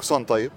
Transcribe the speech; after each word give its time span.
كسون 0.00 0.24
طيب. 0.24 0.52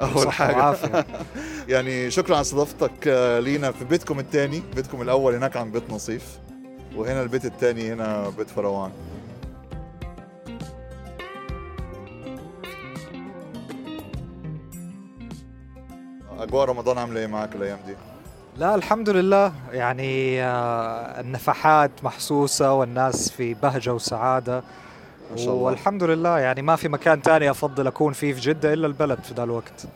أول 0.00 0.32
حاجة. 0.32 0.76
يعني 1.68 2.10
شكرا 2.10 2.34
على 2.34 2.40
استضافتك 2.40 3.08
آه، 3.08 3.40
لينا 3.40 3.72
في 3.72 3.84
بيتكم 3.84 4.18
الثاني 4.18 4.62
بيتكم 4.74 5.02
الأول 5.02 5.34
هناك 5.34 5.56
عند 5.56 5.72
بيت 5.72 5.90
نصيف 5.90 6.38
وهنا 6.96 7.22
البيت 7.22 7.44
الثاني 7.44 7.92
هنا 7.92 8.28
بيت 8.38 8.50
فروان 8.50 8.90
أجواء 16.38 16.64
رمضان 16.64 16.98
عاملة 16.98 17.20
إيه 17.20 17.26
معك 17.26 17.54
الأيام 17.56 17.78
دي؟ 17.86 17.94
لا 18.56 18.74
الحمد 18.74 19.10
لله. 19.10 19.52
يعني 19.72 20.42
آه، 20.44 21.20
النفحات 21.20 21.90
محسوسة 22.02 22.72
والناس 22.72 23.30
في 23.30 23.54
بهجة 23.54 23.94
وسعادة. 23.94 24.62
ما 25.30 25.36
شاء 25.36 25.54
الله. 25.54 25.62
والحمد 25.62 26.02
لله. 26.02 26.38
يعني 26.38 26.62
ما 26.62 26.76
في 26.76 26.88
مكان 26.88 27.22
تاني 27.22 27.50
أفضل 27.50 27.86
أكون 27.86 28.12
فيه 28.12 28.34
في 28.34 28.40
جدة 28.40 28.72
إلا 28.72 28.86
البلد 28.86 29.20
في 29.22 29.34
ذا 29.34 29.42
الوقت. 29.42 29.86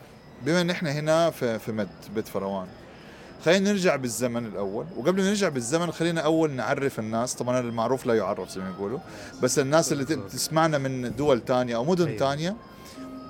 بما 0.42 0.60
إن 0.60 0.70
إحنا 0.70 0.92
هنا 0.92 1.30
في 1.30 1.58
في 1.58 1.72
مد 1.72 1.88
بيت 2.14 2.28
فروان 2.28 2.66
خلينا 3.44 3.70
نرجع 3.72 3.96
بالزمن 3.96 4.46
الأول. 4.46 4.86
وقبل 4.96 5.22
ما 5.22 5.28
نرجع 5.28 5.48
بالزمن 5.48 5.92
خلينا 5.92 6.20
أول 6.20 6.50
نعرف 6.50 6.98
الناس. 6.98 7.34
طبعا 7.34 7.60
المعروف 7.60 8.06
لا 8.06 8.14
يعرف 8.14 8.48
زي 8.48 8.60
ما 8.60 8.70
يقولوا 8.70 8.98
بس 9.42 9.58
الناس 9.58 9.92
اللي 9.92 10.04
تسمعنا 10.04 10.78
من 10.78 11.16
دول 11.16 11.40
تانية 11.40 11.76
أو 11.76 11.84
مدن 11.84 12.06
أيوة. 12.06 12.18
تانية 12.18 12.56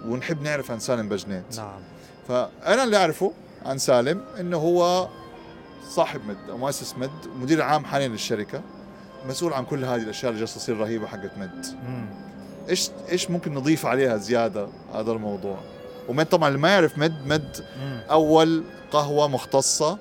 ونحب 0.07 0.43
نعرف 0.43 0.71
عن 0.71 0.79
سالم 0.79 1.09
بجنيت. 1.09 1.57
نعم. 1.57 1.81
فأنا 2.29 2.85
اللي 2.85 2.97
أعرفه 2.97 3.33
عن 3.67 3.79
سالم 3.79 4.21
إنه 4.41 4.57
هو 4.57 5.09
صاحب 5.89 6.21
مد 6.29 6.51
أو 6.51 6.59
مؤسس 6.59 6.95
مد 6.99 7.11
مدير 7.37 7.63
عام 7.63 7.85
حاليا 7.85 8.09
للشركة. 8.09 8.63
مسؤول 9.29 9.53
عن 9.53 9.65
كل 9.65 9.85
هذه 9.85 10.03
الأشياء 10.03 10.31
اللي 10.31 10.41
جالسة 10.41 10.57
تصير 10.57 10.77
رهيبة 10.77 11.07
حقت 11.07 11.39
مد. 11.39 11.67
إيش 12.69 12.91
إيش 13.13 13.31
ممكن 13.31 13.55
نضيف 13.55 13.87
عليها 13.87 14.17
زيادة 14.17 14.69
هذا 14.95 15.13
الموضوع؟ 15.13 15.59
ومد 16.09 16.27
طبعا 16.27 16.49
اللي 16.49 16.59
ما 16.61 16.69
يعرف 16.69 16.99
مد 16.99 17.27
مد 17.27 17.65
مم. 17.81 18.01
أول 18.11 18.65
قهوة 18.91 19.29
مختصة 19.29 19.99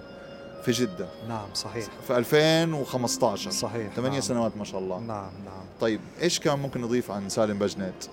في 0.65 0.71
جدة. 0.71 1.07
نعم 1.29 1.47
صحيح. 1.53 1.85
في 2.07 2.17
2015 2.17 3.51
صحيح 3.51 3.93
ثمانية 3.93 4.11
نعم. 4.11 4.21
سنوات 4.21 4.57
ما 4.57 4.63
شاء 4.63 4.79
الله. 4.79 4.99
نعم 4.99 5.31
نعم. 5.45 5.63
طيب 5.81 5.99
إيش 6.21 6.39
كان 6.39 6.59
ممكن 6.59 6.81
نضيف 6.81 7.11
عن 7.11 7.29
سالم 7.29 7.59
بجنيت؟ 7.59 8.05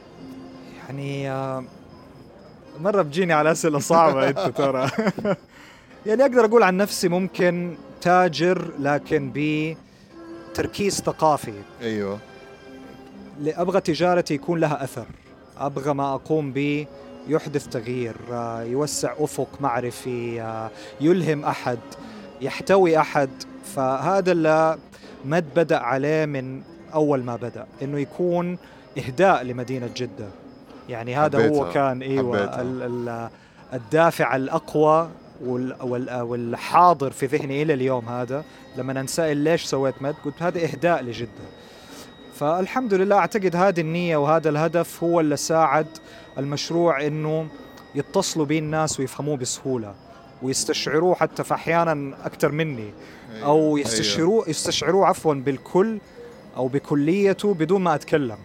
يعني 0.77 1.31
آه، 1.31 1.65
مرة 2.81 3.03
بتجيني 3.03 3.33
على 3.33 3.53
أسئلة 3.53 3.79
صعبة 3.79 4.29
أنت 4.29 4.39
ترى. 4.57 4.91
يعني 6.07 6.23
أقدر 6.23 6.45
أقول 6.45 6.63
عن 6.63 6.77
نفسي 6.77 7.09
ممكن 7.09 7.77
تاجر 8.01 8.73
لكن 8.79 9.31
بتركيز 10.51 11.01
ثقافي. 11.01 11.53
أيوه. 11.83 12.19
أبغى 13.47 13.81
تجارتي 13.81 14.35
يكون 14.35 14.61
لها 14.61 14.85
أثر. 14.85 15.07
أبغى 15.59 15.95
ما 15.95 16.15
أقوم 16.15 16.53
به 16.53 16.87
يحدث 17.29 17.69
تغيير 17.69 18.15
يوسع 18.61 19.13
أفق 19.19 19.49
معرفي 19.61 20.45
يلهم 21.01 21.45
أحد 21.45 21.79
يحتوي 22.41 22.99
أحد. 22.99 23.31
فهذا 23.75 24.33
اللي 24.33 24.79
مد 25.25 25.45
بدأ 25.57 25.79
عليه 25.79 26.25
من 26.25 26.63
أول 26.95 27.25
ما 27.25 27.37
بدأ 27.37 27.67
إنه 27.83 27.99
يكون 27.99 28.59
إهداء 28.99 29.43
لمدينة 29.43 29.91
جدة. 29.97 30.29
يعني 30.89 31.17
هذا 31.17 31.39
هو 31.39 31.43
حبيتها، 31.43 31.73
كان 31.73 32.03
إيوه 32.03 32.37
حبيتها. 32.39 32.63
ال- 32.63 32.83
ال- 32.83 33.31
الدافع 33.73 34.37
الأقوى 34.37 35.09
والحاضر 35.41 37.11
في 37.11 37.27
ذهني 37.27 37.63
إلى 37.63 37.75
اليوم 37.75 38.09
هذا 38.09 38.45
لما 38.77 39.01
انسال 39.01 39.37
ليش 39.37 39.65
سويت 39.65 39.95
مد 40.03 40.15
قلت 40.25 40.43
هذا 40.43 40.65
إهداء 40.65 41.03
لجدة. 41.03 41.29
فالحمد 42.35 42.95
لله 42.95 43.17
أعتقد 43.17 43.57
هذه 43.57 43.81
النية 43.81 44.17
وهذا 44.17 44.49
الهدف 44.49 45.05
هو 45.05 45.21
اللي 45.21 45.37
ساعد 45.37 45.87
المشروع 46.39 47.07
إنه 47.07 47.49
يتصلوا 47.95 48.47
به 48.47 48.59
الناس 48.59 49.01
ويفهموه 49.01 49.37
بسهولة 49.37 49.95
ويستشعروه 50.43 51.15
حتى 51.15 51.45
في 51.45 51.55
أحيانا 51.55 52.15
أكثر 52.25 52.53
مني 52.53 52.91
أو 53.43 53.77
يستشعروه 53.77 54.49
يستشعروه 54.49 55.07
عفوا 55.07 55.35
بالكل 55.35 55.99
أو 56.57 56.69
بكليته 56.69 57.55
بدون 57.55 57.81
ما 57.83 57.95
أتكلم. 57.95 58.37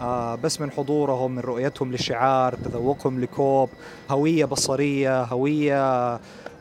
آه 0.00 0.34
بس 0.34 0.60
من 0.60 0.70
حضورهم 0.70 1.32
من 1.32 1.38
رؤيتهم 1.40 1.92
لشعار 1.92 2.54
تذوقهم 2.54 3.20
لكوب 3.20 3.68
هوية 4.10 4.44
بصرية 4.44 5.22
هوية 5.22 6.20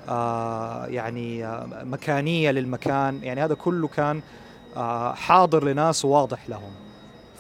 آه 0.10 0.86
يعني 0.86 1.46
آه 1.46 1.84
مكانية 1.84 2.52
للمكان 2.52 3.20
يعني 3.24 3.44
هذا 3.44 3.54
كله 3.54 3.88
كان 3.88 4.22
آه 4.78 5.14
حاضر 5.14 5.64
لناس 5.66 6.06
وواضح 6.06 6.50
لهم 6.50 6.72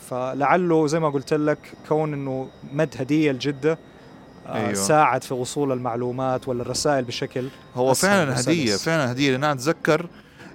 فلعله 0.09 0.87
زي 0.87 0.99
ما 0.99 1.09
قلت 1.09 1.33
لك 1.33 1.57
كون 1.89 2.13
إنه 2.13 2.47
مد 2.73 2.95
هديه 2.99 3.31
لجده 3.31 3.77
آه 4.47 4.55
أيوة. 4.55 4.73
ساعد 4.73 5.23
في 5.23 5.33
وصول 5.33 5.71
المعلومات 5.71 6.47
ولا 6.47 6.61
الرسائل 6.61 7.03
بشكل 7.03 7.47
هو 7.75 7.93
فعلا. 7.93 8.39
هدية 8.41 8.75
فعلا 8.75 9.11
هدية 9.11 9.31
لأن 9.31 9.43
أتذكر 9.43 10.05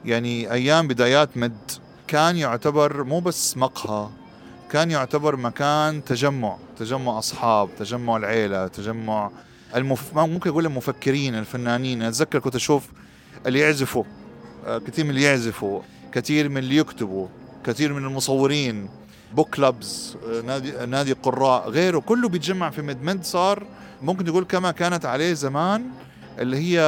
يعني 0.04 0.52
أيام 0.52 0.88
بدايات 0.88 1.36
مد 1.36 1.70
كان 2.08 2.36
يعتبر 2.36 3.04
مو 3.04 3.20
بس 3.20 3.56
مقهى 3.56 4.08
كان 4.70 4.90
يعتبر 4.90 5.36
مكان 5.36 6.04
تجمع 6.04 6.56
تجمع 6.78 7.18
أصحاب 7.18 7.68
تجمع 7.78 8.16
العيلة 8.16 8.66
تجمع 8.68 9.30
المف... 9.76 10.18
ممكن 10.18 10.50
أقول 10.50 10.66
المفكرين 10.66 11.34
الفنانين. 11.34 11.98
أنا 11.98 12.08
أتذكر 12.08 12.38
كنت 12.38 12.54
أشوف 12.54 12.88
اللي 13.46 13.58
يعزفوا 13.58 14.04
آه، 14.66 14.78
كثير 14.78 15.04
من 15.04 15.10
اللي 15.10 15.22
يعزفوا 15.22 15.80
كثير 16.12 16.48
من 16.48 16.58
اللي 16.58 16.76
يكتبوا 16.76 17.26
كثير 17.64 17.92
من 17.92 18.04
المصورين 18.04 18.88
بوك 19.34 19.54
كلابز 19.54 20.16
آه، 20.28 20.40
نادي 20.40 20.86
نادي 20.86 21.12
قراء 21.12 21.70
غيره. 21.70 21.98
كله 21.98 22.28
بيتجمع 22.28 22.70
في 22.70 22.82
مد 22.82 23.02
مد 23.02 23.24
صار 23.24 23.66
ممكن 24.02 24.24
تقول 24.24 24.44
كما 24.44 24.70
كانت 24.70 25.06
عليه 25.06 25.32
زمان 25.32 25.90
اللي 26.38 26.56
هي 26.56 26.80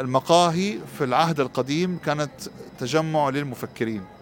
المقاهي 0.00 0.78
في 0.98 1.04
العهد 1.04 1.40
القديم 1.40 1.98
كانت 2.04 2.30
تجمع 2.78 3.28
للمفكرين. 3.28 4.15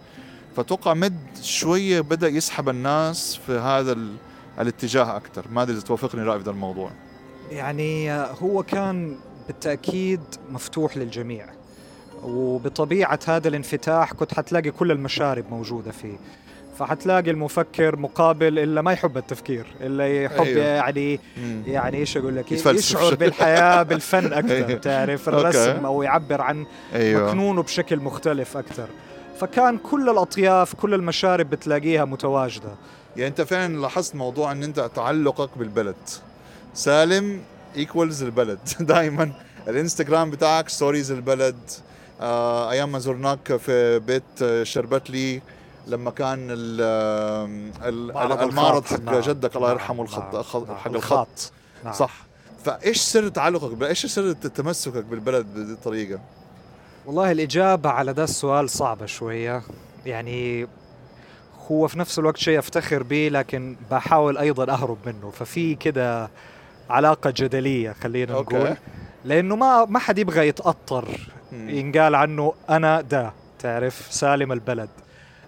فتوقع 0.55 0.93
مد 0.93 1.19
شوية 1.41 2.01
بدأ 2.01 2.27
يسحب 2.27 2.69
الناس 2.69 3.35
في 3.35 3.51
هذا 3.51 3.91
ال... 3.91 4.15
الاتجاه 4.59 5.17
أكثر 5.17 5.45
ما 5.51 5.61
أدري 5.61 5.75
إذا 5.75 5.83
توافقني 5.85 6.23
رأي 6.23 6.37
في 6.37 6.43
هذا 6.43 6.51
الموضوع 6.51 6.91
يعني 7.51 8.11
هو 8.13 8.63
كان 8.63 9.17
بالتأكيد 9.47 10.21
مفتوح 10.49 10.97
للجميع 10.97 11.45
وبطبيعة 12.23 13.19
هذا 13.27 13.47
الانفتاح 13.47 14.13
كنت 14.13 14.33
حتلاقي 14.33 14.71
كل 14.71 14.91
المشارب 14.91 15.45
موجودة 15.51 15.91
فيه 15.91 16.17
فحتلاقي 16.79 17.31
المفكر 17.31 17.95
مقابل 17.95 18.59
إلا 18.59 18.81
ما 18.81 18.91
يحب 18.91 19.17
التفكير 19.17 19.65
إلا 19.81 20.23
يحب 20.23 20.43
أيوه. 20.43 20.63
يعني 20.63 21.19
مم. 21.37 21.63
يعني 21.67 21.97
إيش 21.97 22.17
أقول 22.17 22.35
لك 22.35 22.51
يتفلسف 22.51 22.89
يشعر 22.89 23.09
شوي. 23.09 23.15
بالحياة 23.15 23.83
بالفن 23.89 24.33
أكثر 24.33 24.55
أيوه. 24.55 24.73
تعرف 24.73 25.29
أوكي. 25.29 25.41
الرسم 25.41 25.85
أو 25.85 26.03
يعبر 26.03 26.41
عن 26.41 26.65
أيوه 26.93 27.27
مكنونه 27.27 27.63
بشكل 27.63 27.99
مختلف 27.99 28.57
أكثر 28.57 28.87
فكان 29.39 29.77
كل 29.77 30.09
الأطياف 30.09 30.75
كل 30.75 30.93
المشارب 30.93 31.49
بتلاقيها 31.49 32.05
متواجدة 32.05 32.69
يعني 33.15 33.27
أنت 33.27 33.41
فعلا 33.41 33.81
لاحظت 33.81 34.15
موضوع 34.15 34.51
أن 34.51 34.63
أنت 34.63 34.79
تعلقك 34.95 35.57
بالبلد 35.57 35.95
سالم 36.73 37.41
equals 37.75 38.23
البلد 38.23 38.59
دائما 38.79 39.31
الإنستغرام 39.67 40.31
بتاعك 40.31 40.69
stories 40.69 41.11
البلد 41.11 41.57
آه 42.21 42.71
أيام 42.71 42.91
ما 42.91 42.99
زرناك 42.99 43.55
في 43.57 43.99
بيت 43.99 44.63
شربتلي 44.63 45.41
لما 45.87 46.11
كان 46.11 46.47
ال 46.51 46.81
ال 47.83 48.13
معرض 48.13 48.41
المعرض. 48.41 48.85
حق 48.85 48.99
نعم. 48.99 49.19
جدك 49.19 49.55
الله 49.55 49.67
نعم. 49.67 49.77
يرحمه 49.77 50.03
الخط 50.03 50.35
نعم. 50.35 50.65
نعم. 50.65 50.77
حق 50.77 50.91
الخط. 50.91 51.51
نعم. 51.83 51.93
صح 51.93 52.25
فإيش 52.65 52.97
سر 52.97 53.27
تعلقك 53.27 53.83
إيش 53.83 54.05
سر 54.05 54.31
تمسكك 54.31 55.03
بالبلد 55.03 55.53
بهذه 55.53 55.71
الطريقة؟ 55.71 56.19
والله 57.05 57.31
الإجابة 57.31 57.89
على 57.89 58.13
ده 58.13 58.23
السؤال 58.23 58.69
صعبة 58.69 59.05
شوية. 59.05 59.61
يعني 60.05 60.67
هو 61.71 61.87
في 61.87 61.99
نفس 61.99 62.19
الوقت 62.19 62.37
شيء 62.37 62.59
أفتخر 62.59 63.03
به 63.03 63.29
لكن 63.31 63.75
بحاول 63.91 64.37
أيضا 64.37 64.73
أهرب 64.73 64.97
منه. 65.05 65.29
ففي 65.31 65.75
كده 65.75 66.29
علاقة 66.89 67.33
جدلية 67.37 67.91
خلينا 67.91 68.33
أوكي. 68.33 68.55
نقول. 68.55 68.75
لأنه 69.25 69.55
ما 69.55 69.85
ما 69.85 69.99
حد 69.99 70.17
يبغى 70.19 70.47
يتأطر. 70.47 71.07
ينقال 71.51 72.15
عنه 72.15 72.53
أنا 72.69 73.01
ده 73.01 73.33
تعرف؟ 73.59 74.07
سالم 74.09 74.51
البلد. 74.51 74.89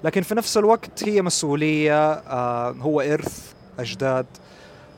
لكن 0.03 0.21
في 0.21 0.35
نفس 0.35 0.57
الوقت 0.57 1.03
هي 1.03 1.21
مسؤولية 1.21 2.11
آه 2.13 2.71
هو 2.71 3.01
إرث 3.01 3.53
أجداد 3.79 4.25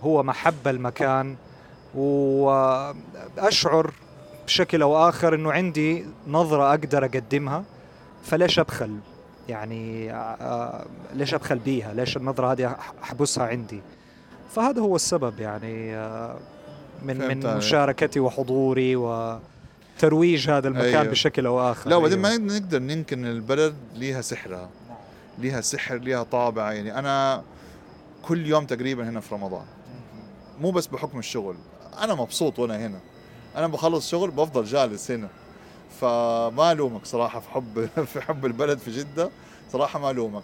هو 0.02 0.24
محبة 0.24 0.72
المكان 0.72 1.36
وأشعر 1.96 3.92
بشكل 4.50 4.82
أو 4.82 5.10
آخر 5.10 5.36
أنه 5.36 5.52
عندي 5.52 6.06
نظرة 6.28 6.70
أقدر 6.70 7.06
أقدمها 7.06 7.64
فليش 8.24 8.60
أبخل؟ 8.60 8.98
يعني 9.50 10.14
آه 10.14 10.86
ليش 11.14 11.34
أبخل 11.34 11.60
بيها؟ 11.60 11.94
ليش 11.94 12.18
النظرة 12.18 12.52
هذه 12.52 12.76
أحبسها 13.04 13.48
عندي؟ 13.48 13.82
فهذا 14.56 14.82
هو 14.82 14.96
السبب 14.96 15.40
يعني 15.40 15.96
آه 15.96 16.38
من 17.04 17.18
من. 17.18 17.58
مشاركتي 17.58 18.20
وحضوري 18.20 18.96
وترويج 18.96 20.50
هذا 20.50 20.68
المكان 20.68 20.86
أيوه. 20.86 21.12
بشكل 21.12 21.46
أو 21.46 21.72
آخر. 21.72 21.90
لا 21.90 21.96
وبعدين 21.96 22.26
أيوه. 22.26 22.40
ما 22.40 22.54
نقدر 22.54 22.80
ننكر 22.80 23.16
ان 23.16 23.26
البلد 23.26 23.76
ليها 23.96 24.22
سحرها. 24.22 24.70
ليها 25.38 25.62
سحر 25.62 25.96
ليها 25.96 26.24
طابع. 26.24 26.74
يعني 26.74 27.00
أنا 27.00 27.44
كل 28.24 28.46
يوم 28.46 28.66
تقريبا 28.66 29.10
هنا 29.10 29.20
في 29.20 29.36
رمضان. 29.36 29.66
مو 30.62 30.72
بس 30.72 30.88
بحكم 30.88 31.20
الشغل. 31.20 31.56
أنا 32.02 32.16
مبسوط 32.16 32.60
وأنا 32.60 32.78
هنا. 32.78 33.00
أنا 33.56 33.68
بخلص 33.68 34.10
شغل 34.12 34.32
بفضل 34.32 34.66
جالس 34.66 35.12
هنا 35.12 35.28
فما 36.02 36.72
ألومك 36.72 37.06
صراحة 37.06 37.40
في 37.40 37.50
حب 37.50 37.90
في 38.14 38.22
حب 38.22 38.46
البلد 38.46 38.78
في 38.80 38.92
جدة. 38.92 39.30
صراحة 39.74 40.00
ما 40.00 40.12
ألومك. 40.12 40.44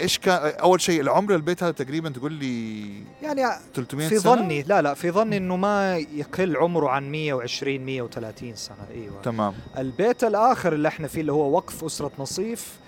إيش 0.00 0.18
كان 0.18 0.52
أول 0.60 0.80
شيء 0.80 1.00
العمر 1.00 1.34
البيت 1.34 1.62
هذا 1.62 1.72
تقريبا 1.72 2.08
تقول 2.10 2.32
لي 2.32 2.84
يعني 3.22 3.42
300 3.74 4.08
في 4.08 4.18
سنة؟ 4.18 4.34
ظني 4.34 4.62
لا 4.62 4.82
لا 4.82 4.94
في 4.94 5.10
ظني 5.10 5.36
إنه 5.36 5.56
ما 5.56 5.96
يقل 5.96 6.56
عمره 6.56 6.88
عن 6.88 7.10
120 7.12 7.78
130 7.80 8.54
سنة. 8.56 8.76
أيوه. 8.90 9.22
تمام. 9.22 9.54
البيت 9.78 10.24
الآخر 10.24 10.72
اللي 10.72 10.88
إحنا 10.88 11.08
فيه 11.08 11.20
اللي 11.20 11.32
هو 11.32 11.56
وقف 11.56 11.84
أسرة 11.84 12.10
نصيف 12.18 12.78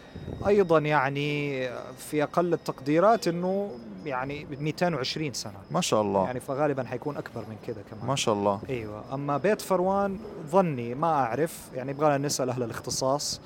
أيضا 0.46 0.78
يعني 0.78 1.68
في 1.98 2.22
أقل 2.22 2.52
التقديرات 2.52 3.28
إنه 3.28 3.70
يعني 4.04 4.46
220 4.60 5.32
سنة. 5.32 5.52
ما 5.70 5.80
شاء 5.80 6.02
الله. 6.02 6.24
يعني 6.24 6.40
فغالبا 6.40 6.84
حيكون 6.84 7.16
أكبر 7.16 7.40
من 7.48 7.56
كذا 7.66 7.82
كمان. 7.90 8.06
ما 8.06 8.16
شاء 8.16 8.34
الله. 8.34 8.60
أيوه. 8.68 9.14
أما 9.14 9.36
بيت 9.36 9.60
فروان 9.60 10.18
ظني 10.50 10.94
ما 10.94 11.12
أعرف 11.12 11.58
يعني 11.74 11.90
يبغى 11.90 12.18
نسأل 12.18 12.50
أهل 12.50 12.62
الاختصاص. 12.62 13.40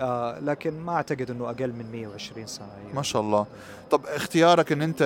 آه 0.00 0.38
لكن 0.38 0.80
ما 0.80 0.92
أعتقد 0.92 1.30
إنه 1.30 1.50
أقل 1.50 1.72
من 1.72 1.92
120 1.92 2.46
سنة. 2.46 2.68
أيوة. 2.82 2.94
ما 2.94 3.02
شاء 3.02 3.22
الله. 3.22 3.46
طب 3.90 4.06
اختيارك 4.06 4.72
إن 4.72 4.82
أنت 4.82 5.02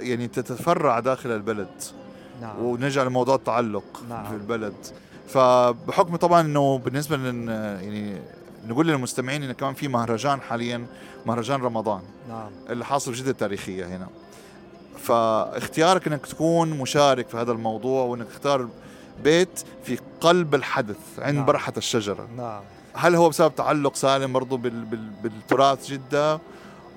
يعني 0.00 0.28
تتفرع 0.28 1.00
داخل 1.00 1.30
البلد 1.30 1.82
نعم. 2.40 2.64
ونرجع 2.64 3.02
لموضوع 3.02 3.34
التعلق 3.34 4.02
نعم. 4.08 4.24
في 4.24 4.32
البلد. 4.32 4.74
فبحكم 5.28 6.16
طبعا 6.16 6.40
إنه 6.40 6.78
بالنسبة 6.78 7.16
لن 7.16 7.48
يعني 7.82 8.20
نقول 8.66 8.86
للمستمعين 8.86 9.42
انه 9.42 9.52
كمان 9.52 9.74
في 9.74 9.88
مهرجان 9.88 10.40
حاليا 10.40 10.86
مهرجان 11.26 11.60
رمضان. 11.62 12.02
نعم. 12.28 12.50
اللي 12.70 12.84
حاصل 12.84 13.14
في 13.14 13.22
جدة 13.22 13.30
التاريخية 13.30 13.86
هنا. 13.86 14.08
فاختيارك 14.98 16.06
إنك 16.06 16.26
تكون 16.26 16.70
مشارك 16.70 17.28
في 17.28 17.36
هذا 17.36 17.52
الموضوع 17.52 18.04
وإنك 18.04 18.26
تختار 18.26 18.68
بيت 19.24 19.64
في 19.84 19.98
قلب 20.20 20.54
الحدث 20.54 20.96
عند 21.18 21.34
نعم. 21.34 21.44
برحة 21.44 21.72
الشجرة. 21.76 22.28
نعم. 22.36 22.60
هل 22.94 23.14
هو 23.14 23.28
بسبب 23.28 23.54
تعلق 23.54 23.94
سالم 23.94 24.32
برضو 24.32 24.56
بال 24.56 24.84
بال 24.84 25.10
بالتراث 25.22 25.90
جدة؟ 25.90 26.40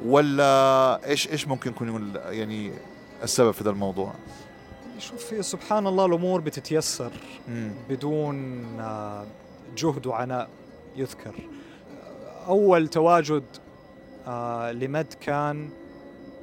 ولا 0.06 1.00
إيش 1.06 1.28
إيش 1.28 1.48
ممكن 1.48 1.72
يكون 1.72 2.14
يعني 2.30 2.72
السبب 3.24 3.52
في 3.52 3.64
هذا 3.64 3.70
الموضوع؟ 3.70 4.14
شوف 5.00 5.46
سبحان 5.46 5.88
الله 5.88 6.06
الأمور 6.06 6.42
بتتيسر 6.42 7.12
مم. 7.48 7.72
بدون 7.90 8.66
آه، 8.80 9.26
جهد 9.78 10.08
وعناء. 10.08 10.50
يذكر. 10.96 11.34
أول 12.48 12.88
تواجد 12.88 13.44
آه، 14.28 14.72
لمد 14.72 15.14
كان 15.22 15.70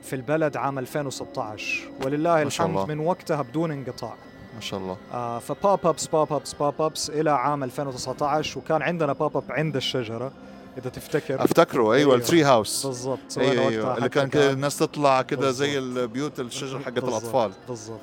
في 0.03 0.17
البلد 0.17 0.57
عام 0.57 0.79
2016 0.79 1.89
ولله 2.05 2.43
الحمد 2.43 2.69
الله. 2.71 2.87
من 2.87 2.99
وقتها 3.01 3.43
بدون 3.43 3.71
انقطاع. 3.71 4.15
ما 4.55 4.61
شاء 4.61 4.81
الله. 4.81 4.97
آه، 5.15 5.39
ف 5.39 5.87
pop-ups 5.87 6.07
pop-ups 6.07 6.53
pop-ups 6.53 7.11
إلى 7.11 7.31
عام 7.31 7.65
2019 7.65 8.59
وكان 8.59 8.83
عندنا 8.83 9.13
pop-up 9.13 9.45
عند 9.51 9.77
الشجرة 9.77 10.33
إذا 10.79 10.91
تفتكر. 10.91 11.45
أفتكره 11.45 11.81
أيوه 11.83 11.95
أيوة. 11.95 12.15
ال 12.15 12.20
tree 12.20 12.43
house 12.45 12.87
بالضبط. 12.87 13.39
أيوه 13.39 13.69
أيوه. 13.69 13.97
اللي 13.97 14.09
كان 14.09 14.29
كده 14.29 14.51
الناس 14.53 14.79
تطلع 14.79 15.23
كده 15.23 15.51
زي. 15.51 15.79
البيوت 15.79 16.41
الشجر 16.41 16.79
حقت 16.79 16.99
الأطفال. 16.99 17.53
بالضبط. 17.69 18.01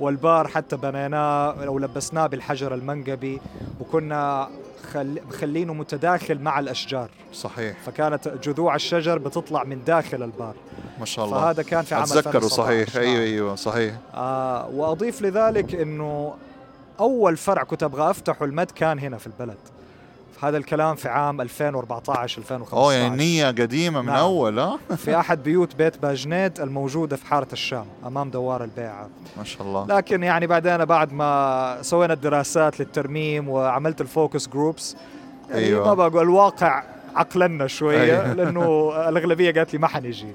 والبار 0.00 0.48
حتى 0.48 0.76
بنيناه 0.76 1.66
أو 1.66 1.78
لبسناه 1.78 2.26
بالحجر 2.26 2.74
المنقبي 2.74 3.40
وكنا. 3.80 4.48
مخلينه 4.96 5.74
متداخل 5.74 6.38
مع 6.38 6.58
الأشجار. 6.58 7.10
صحيح. 7.32 7.76
فكانت 7.86 8.28
جذوع 8.28 8.74
الشجر 8.74 9.18
بتطلع 9.18 9.64
من 9.64 9.84
داخل 9.84 10.22
البار. 10.22 10.54
ما 11.00 11.04
شاء 11.04 11.24
الله. 11.24 11.40
فهذا 11.40 11.62
كان 11.62 11.82
في 11.82 11.94
عام 11.94 12.02
أتذكره 12.02 12.38
2019. 12.38 12.56
صحيح. 12.56 12.96
أيوه. 12.96 13.22
أيوه 13.22 13.54
صحيح. 13.54 13.94
آه 14.14 14.68
وأضيف 14.68 15.22
لذلك 15.22 15.74
إنه 15.74 16.34
أول 17.00 17.36
فرع 17.36 17.62
كنت 17.62 17.82
أبغى 17.82 18.10
أفتحه 18.10 18.44
المد 18.44 18.70
كان 18.70 18.98
هنا 18.98 19.18
في 19.18 19.26
البلد. 19.26 19.58
هذا 20.42 20.56
الكلام 20.56 20.96
في 20.96 21.08
عام 21.08 21.40
2014 21.40 22.38
2015 22.38 22.76
اوه 22.76 22.94
يعني 22.94 23.06
النية 23.06 23.46
قديمة 23.46 24.00
من 24.00 24.06
نعم. 24.06 24.16
أول 24.16 24.58
ها 24.58 24.78
في 24.96 25.18
أحد 25.18 25.42
بيوت 25.42 25.76
بيت 25.76 25.98
باجنيد 25.98 26.60
الموجودة 26.60 27.16
في 27.16 27.26
حارة 27.26 27.48
الشام 27.52 27.86
أمام 28.06 28.30
دوار 28.30 28.64
البيعة 28.64 29.08
ما 29.36 29.44
شاء 29.44 29.62
الله 29.62 29.86
لكن 29.86 30.22
يعني 30.22 30.46
بعدين 30.46 30.84
بعد 30.84 31.12
ما 31.12 31.78
سوينا 31.82 32.14
الدراسات 32.14 32.80
للترميم 32.80 33.48
وعملت 33.48 34.00
ال 34.00 34.08
focus 34.08 34.48
groups 34.48 34.96
يعني 35.50 35.64
أيوة. 35.64 35.94
ما 35.94 36.08
بقول 36.08 36.22
الواقع 36.22 36.97
عقلنا 37.18 37.66
شوية. 37.66 38.32
لأنه 38.38 38.92
الأغلبية 39.08 39.52
قالت 39.52 39.72
لي 39.72 39.78
ما 39.78 39.86
حنجي. 39.86 40.34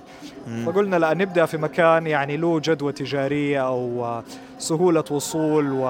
فقلنا 0.65 0.95
لا 0.95 1.13
نبدأ 1.13 1.45
في 1.45 1.57
مكان 1.57 2.07
يعني 2.07 2.38
له 2.38 2.59
جدوى 2.59 2.91
تجارية 2.91 3.68
أو 3.68 4.21
سهولة 4.59 5.03
وصول 5.12 5.71
و 5.71 5.88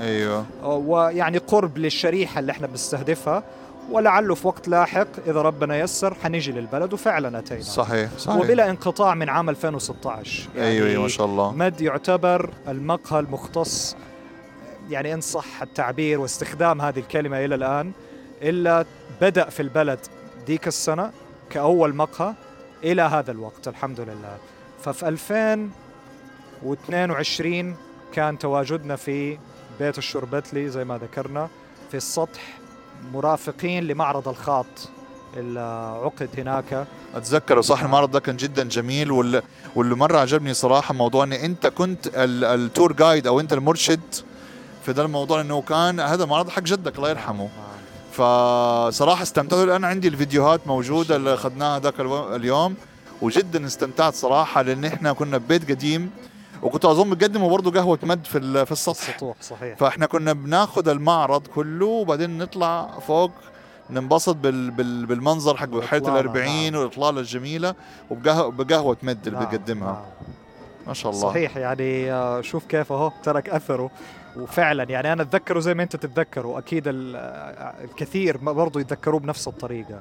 أيوه. 0.00 0.44
ويعني 0.64 1.38
قرب 1.38 1.78
للشريحة 1.78 2.40
اللي 2.40 2.52
إحنا 2.52 2.66
بنستهدفها. 2.66 3.42
ولعله 3.90 4.34
في 4.34 4.46
وقت 4.46 4.68
لاحق 4.68 5.06
إذا 5.26 5.42
ربنا 5.42 5.78
يسر 5.78 6.14
حنيجي 6.14 6.52
للبلد 6.52 6.92
وفعلا 6.92 7.38
أتينا. 7.38 7.60
صحيح 7.60 8.10
صحيح. 8.18 8.36
وبلا 8.36 8.70
انقطاع 8.70 9.14
من 9.14 9.28
عام 9.28 9.50
2016 9.50 10.48
أيوه 10.56 10.88
أيوه 10.88 11.02
ما 11.02 11.08
شاء 11.08 11.26
الله. 11.26 11.52
مد 11.52 11.80
يعتبر 11.80 12.50
المقهى 12.68 13.20
المختص 13.20 13.96
يعني 14.90 15.14
إن 15.14 15.20
صح 15.20 15.62
التعبير 15.62 16.20
واستخدام 16.20 16.80
هذه 16.80 16.98
الكلمة 16.98 17.44
إلى 17.44 17.54
الآن 17.54 17.92
إلا 18.42 18.84
بدأ 19.20 19.50
في 19.50 19.60
البلد 19.60 19.98
ديك 20.46 20.68
السنة 20.68 21.10
كأول 21.50 21.94
مقهى 21.94 22.34
إلى 22.84 23.02
هذا 23.02 23.30
الوقت 23.30 23.68
الحمد 23.68 24.00
لله. 24.00 24.36
ففي 24.84 25.08
2022 25.08 27.76
كان 28.12 28.38
تواجدنا 28.38 28.96
في 28.96 29.38
بيت 29.80 29.98
الشربتلي 29.98 30.68
زي 30.68 30.84
ما 30.84 30.98
ذكرنا 30.98 31.48
في 31.90 31.96
السطح 31.96 32.58
مرافقين 33.12 33.84
لمعرض 33.86 34.28
الخاط 34.28 34.66
اللي 35.36 35.60
عقد 36.04 36.28
هناك. 36.38 36.86
اتذكره 37.14 37.60
صح 37.60 37.82
المعرض 37.82 38.10
ده 38.10 38.20
كان 38.20 38.36
جدا 38.36 38.64
جميل 38.64 39.10
واللي, 39.12 39.42
واللي 39.76 39.94
مرة 39.94 40.18
عجبني 40.18 40.54
صراحة 40.54 40.94
موضوع 40.94 41.24
إن 41.24 41.32
أنت 41.32 41.66
كنت 41.66 42.06
ال- 42.06 42.44
التور 42.44 42.92
جايد 42.92 43.26
أو 43.26 43.40
أنت 43.40 43.52
المرشد 43.52 44.00
في 44.84 44.92
ده 44.92 45.02
الموضوع 45.02 45.40
إنه 45.40 45.62
كان 45.62 46.00
هذا 46.00 46.24
المعرض 46.24 46.48
حق 46.48 46.62
جدك 46.62 46.96
الله 46.96 47.10
يرحمه. 47.10 47.48
فصراحة 48.14 49.22
استمتعت. 49.22 49.64
الان 49.64 49.84
عندي 49.84 50.08
الفيديوهات 50.08 50.66
موجودة 50.66 51.16
اللي 51.16 51.34
أخذناها 51.34 51.80
ذاك 51.80 52.00
اليوم 52.00 52.74
وجدا 53.22 53.66
استمتعت 53.66 54.14
صراحة 54.14 54.62
لأن 54.62 54.84
إحنا 54.84 55.12
كنا 55.12 55.38
ببيت 55.38 55.70
قديم 55.70 56.10
وكنت 56.62 56.84
أظن 56.84 57.10
بقدموا 57.10 57.50
برضه 57.50 57.70
قهوة 57.70 57.98
مد 58.02 58.24
في 58.24 58.66
في 58.66 58.72
السطح. 58.72 59.08
السطوح 59.08 59.36
صحيح. 59.42 59.78
فإحنا 59.78 60.06
كنا 60.06 60.32
بناخذ 60.32 60.88
المعرض 60.88 61.46
كله 61.46 61.86
وبعدين 61.86 62.38
نطلع 62.38 62.90
فوق 63.06 63.30
ننبسط 63.90 64.36
بال 64.36 64.70
بال 64.70 65.06
بالمنظر 65.06 65.56
حق 65.56 65.66
بحيره 65.66 65.98
الإطلالة، 65.98 66.20
الأربعين 66.20 66.72
نعم. 66.72 66.82
والإطلالة 66.82 67.20
الجميلة 67.20 67.74
وبقهوة 68.10 68.50
بقهوة 68.50 68.96
مد 69.02 69.26
اللي 69.26 69.38
نعم، 69.38 69.48
بيقدمها 69.48 69.92
نعم. 69.92 70.02
ما 70.86 70.94
شاء 70.94 71.12
الله. 71.12 71.22
صحيح 71.22 71.56
يعني 71.56 72.12
آه، 72.12 72.40
شوف 72.40 72.64
كيف 72.66 72.92
أهو 72.92 73.12
ترك 73.22 73.48
أثره. 73.48 73.90
وفعلا 74.36 74.82
يعني 74.84 75.12
أنا 75.12 75.22
أتذكره 75.22 75.60
زي 75.60 75.74
ما 75.74 75.82
أنت 75.82 75.96
تتذكر 75.96 76.46
وأكيد 76.46 76.88
ال- 76.88 77.16
آه، 77.16 77.84
الكثير 77.84 78.38
ما 78.42 78.52
برضو 78.52 78.78
يتذكروه 78.78 79.20
بنفس 79.20 79.48
الطريقة 79.48 80.00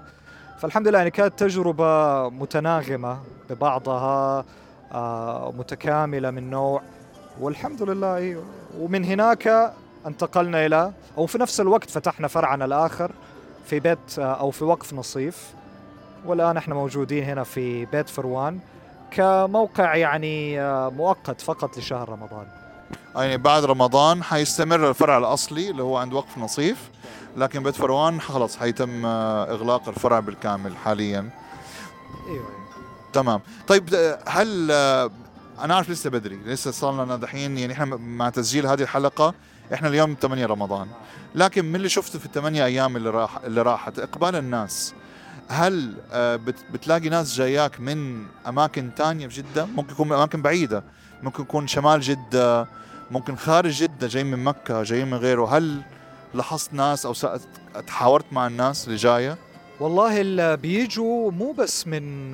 فالحمد 0.59 0.87
لله 0.87 0.97
يعني 0.97 1.11
كانت 1.11 1.39
تجربة 1.39 2.29
متناغمة 2.29 3.19
ببعضها 3.49 4.45
آه، 4.91 5.53
متكاملة 5.57 6.31
من 6.31 6.49
نوع 6.49 6.81
والحمد 7.39 7.83
لله 7.83 8.15
أيوه. 8.15 8.43
ومن 8.79 9.05
هناك 9.05 9.73
انتقلنا 10.07 10.65
إلى 10.65 10.91
أو 11.17 11.25
في 11.25 11.37
نفس 11.37 11.59
الوقت 11.61 11.89
فتحنا 11.89 12.27
فرعنا 12.27 12.65
الآخر 12.65 13.11
في 13.65 13.79
بيت 13.79 14.19
آه، 14.19 14.21
أو 14.39 14.51
في 14.51 14.63
وقف 14.63 14.93
نصيف 14.93 15.53
والآن 16.25 16.57
إحنا 16.57 16.75
موجودين 16.75 17.23
هنا 17.23 17.43
في 17.43 17.85
بيت 17.85 18.09
فروان 18.09 18.59
كموقع 19.11 19.95
يعني 19.95 20.61
آه، 20.61 20.89
مؤقت 20.89 21.41
فقط 21.41 21.77
لشهر 21.77 22.09
رمضان 22.09 22.45
يعني 23.15 23.37
بعد 23.37 23.65
رمضان 23.65 24.23
حيستمر 24.23 24.89
الفرع 24.89 25.17
الأصلي 25.17 25.69
اللي 25.69 25.83
هو 25.83 25.97
عند 25.97 26.13
وقف 26.13 26.37
نصيف. 26.37 26.77
لكن 27.37 27.63
بيت 27.63 27.75
فروان 27.75 28.21
خلص 28.21 28.57
حيتم 28.57 29.05
آه، 29.05 29.51
إغلاق 29.51 29.89
الفرع 29.89 30.19
بالكامل 30.19 30.77
حاليا. 30.77 31.29
أيوه. 32.27 32.49
تمام. 33.13 33.41
طيب 33.67 33.93
آه، 33.93 34.19
هل 34.27 34.67
آه، 34.71 35.11
أنا 35.61 35.75
عارف 35.75 35.89
لسه 35.89 36.09
بدري 36.09 36.35
لسه 36.45 36.71
صار 36.71 37.03
لنا 37.05 37.15
دحين 37.15 37.57
يعني 37.57 37.73
إحنا 37.73 37.85
مع 37.95 38.29
تسجيل 38.29 38.67
هذه 38.67 38.81
الحلقة 38.81 39.33
إحنا 39.73 39.87
اليوم 39.87 40.15
8 40.21 40.45
رمضان. 40.45 40.87
لكن 41.35 41.65
من 41.65 41.75
اللي 41.75 41.89
شفته 41.89 42.19
في 42.19 42.25
الثمانية 42.25 42.65
أيام 42.65 42.95
اللي 42.97 43.09
راح 43.09 43.37
اللي 43.37 43.61
راحت 43.61 43.99
إقبال 43.99 44.35
الناس 44.35 44.93
هل 45.47 45.95
بت- 46.15 46.65
بتلاقي 46.73 47.09
ناس 47.09 47.35
جاياك 47.35 47.79
من 47.79 48.25
أماكن 48.47 48.89
تانية 48.95 49.27
في 49.27 49.41
جدة؟ 49.41 49.65
ممكن 49.65 49.91
يكون 49.91 50.07
من 50.07 50.13
أماكن 50.15 50.41
بعيدة 50.41 50.83
ممكن 51.23 51.43
يكون 51.43 51.67
شمال 51.67 52.01
جدة 52.01 52.67
ممكن 53.13 53.35
خارج 53.35 53.71
جدة 53.83 54.07
جاي 54.07 54.23
من 54.23 54.43
مكة 54.43 54.83
جاي 54.83 55.05
من 55.05 55.13
غيره. 55.13 55.57
هل 55.57 55.81
لاحظت 56.33 56.73
ناس 56.73 57.05
أو 57.05 57.13
تحاورت 57.87 58.25
مع 58.31 58.47
الناس 58.47 58.87
اللي 58.87 58.97
جاية؟ 58.97 59.37
والله 59.79 60.21
اللي 60.21 60.57
بيجوا 60.57 61.31
مو 61.31 61.51
بس 61.51 61.87
من 61.87 62.33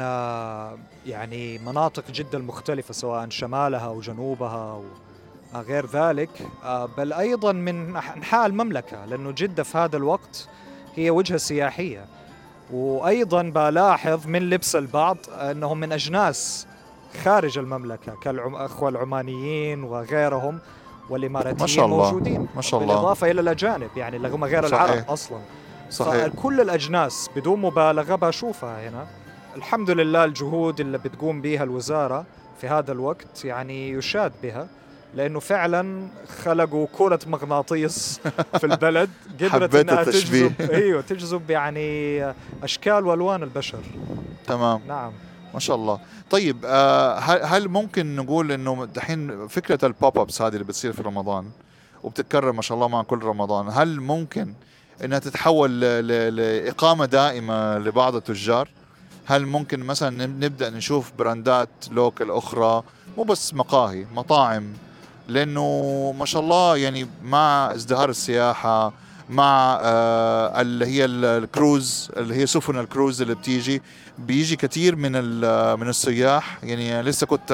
يعني 1.06 1.58
مناطق 1.58 2.12
جدة 2.12 2.38
المختلفة 2.38 2.94
سواء 2.94 3.30
شمالها 3.30 3.86
أو 3.86 4.02
جنوبها 4.02 4.72
أو 4.72 4.84
غير 5.62 5.86
ذلك 5.86 6.30
بل 6.98 7.14
أيضا 7.14 7.52
من 7.52 7.96
انحاء 7.96 8.46
المملكه 8.46 9.06
لأنه 9.06 9.32
جدة 9.32 9.64
في 9.64 9.78
هذا 9.78 9.98
الوقت 9.98 10.48
هي 10.96 11.10
وجهة 11.10 11.38
سياحية. 11.38 12.06
وأيضا 12.72 13.42
بلاحظ 13.42 14.28
من 14.28 14.50
لبس 14.50 14.76
البعض 14.76 15.18
أنهم 15.30 15.80
من 15.80 15.92
أجناس 15.92 16.68
خارج 17.24 17.58
المملكة 17.58 18.16
كالاخوه 18.22 18.90
العمانيين 18.90 19.84
وغيرهم 19.84 20.60
والإماراتيين 21.10 21.62
ما 21.62 21.68
شاء 21.68 21.86
الله. 21.86 21.98
موجودين. 22.12 22.48
ما 22.56 22.62
شاء 22.62 22.82
الله. 22.82 22.94
بالإضافة 22.94 23.32
إلى 23.32 23.42
الأجانب 23.42 23.90
يعني 23.98 24.18
اللي 24.18 24.28
هم 24.28 24.44
غير 24.44 24.68
صحيح. 24.68 24.82
العرب 24.82 25.04
أصلا. 25.10 25.40
صحيح. 25.90 26.28
فكل 26.28 26.62
الأجناس 26.62 27.30
بدون 27.36 27.62
مبالغة 27.62 28.16
بشوفها 28.16 28.90
هنا. 28.90 29.08
الحمد 29.56 29.90
لله 29.90 30.24
الجهود 30.26 30.80
اللي 30.80 30.98
بتقوم 30.98 31.42
بها 31.42 31.64
الوزارة 31.64 32.26
في 32.62 32.68
هذا 32.68 32.92
الوقت 32.92 33.46
يعني 33.46 33.90
يشاد 33.92 34.32
بها 34.44 34.68
لأنه 35.16 35.40
فعلا 35.40 36.08
خلقوا 36.44 36.88
كرة 36.98 37.20
مغناطيس 37.28 38.22
في 38.60 38.64
البلد. 38.64 39.10
قدرت 39.40 39.76
إنها 39.76 40.02
التشبيه. 40.02 40.48
تجذب 40.48 40.72
أيوه 40.72 41.02
تجذب 41.02 41.50
يعني 41.50 42.24
أشكال 42.64 43.06
وألوان 43.06 43.44
البشر. 43.44 43.80
تمام. 44.48 44.82
نعم. 44.88 45.12
ما 45.54 45.60
شاء 45.60 45.76
الله. 45.76 46.00
طيب 46.32 46.58
آه 46.66 47.20
هل 47.20 47.68
ممكن 47.68 48.16
نقول 48.16 48.52
إنه 48.52 48.86
دحين 48.96 49.48
فكرة 49.48 49.86
ال 49.86 50.18
pop-ups 50.20 50.42
هذه 50.42 50.54
اللي 50.54 50.64
بتصير 50.64 50.94
في 50.94 51.02
رمضان 51.02 51.50
وبتتكرر 52.04 52.52
ما 52.52 52.62
شاء 52.62 52.76
الله 52.76 52.88
مع 52.88 53.04
كل 53.04 53.24
رمضان 53.24 53.68
هل 53.72 54.00
ممكن 54.02 54.54
إنها 55.04 55.20
تتحول 55.20 55.80
لإقامة 56.36 57.06
دائمة 57.06 57.78
لبعض 57.78 58.16
التجار؟ 58.16 58.70
هل 59.26 59.46
ممكن 59.46 59.80
مثلا 59.80 60.10
نب- 60.28 60.44
نبدأ 60.46 60.70
نشوف 60.70 61.12
براندات 61.20 61.70
local 61.92 62.32
أخرى؟ 62.32 62.84
مو 63.18 63.24
بس 63.24 63.54
مقاهي 63.54 64.06
مطاعم 64.16 64.74
لأنه 65.28 66.16
ما 66.20 66.26
شاء 66.26 66.42
الله 66.42 66.78
يعني 66.78 67.08
مع 67.24 67.72
ازدهار 67.76 68.10
السياحة 68.10 68.94
مع 69.30 69.80
آه 69.82 70.62
اللي 70.62 70.86
هي 70.86 71.06
ال- 71.06 71.26
الكروز 71.44 72.12
اللي 72.18 72.36
هي 72.36 72.46
سفن 72.46 72.80
الكروز 72.80 73.22
اللي 73.22 73.36
بتيجي 73.36 73.82
بيجي 74.26 74.56
كثير 74.56 74.96
من 74.96 75.12
من 75.80 75.90
السياح. 75.90 76.60
يعني 76.64 77.02
لسه 77.02 77.28
كنت 77.28 77.54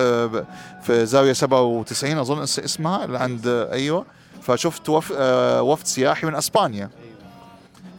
في 0.83 1.05
زاوية 1.05 1.33
97 1.33 2.17
أظن 2.17 2.41
اس- 2.41 2.59
اسمها 2.59 3.05
اللي 3.05 3.17
عند 3.19 3.47
أيوه. 3.71 4.05
فشفت 4.41 4.89
آه، 5.17 5.61
وفد 5.61 5.85
سياحي 5.87 6.27
من 6.27 6.35
أسبانيا. 6.35 6.89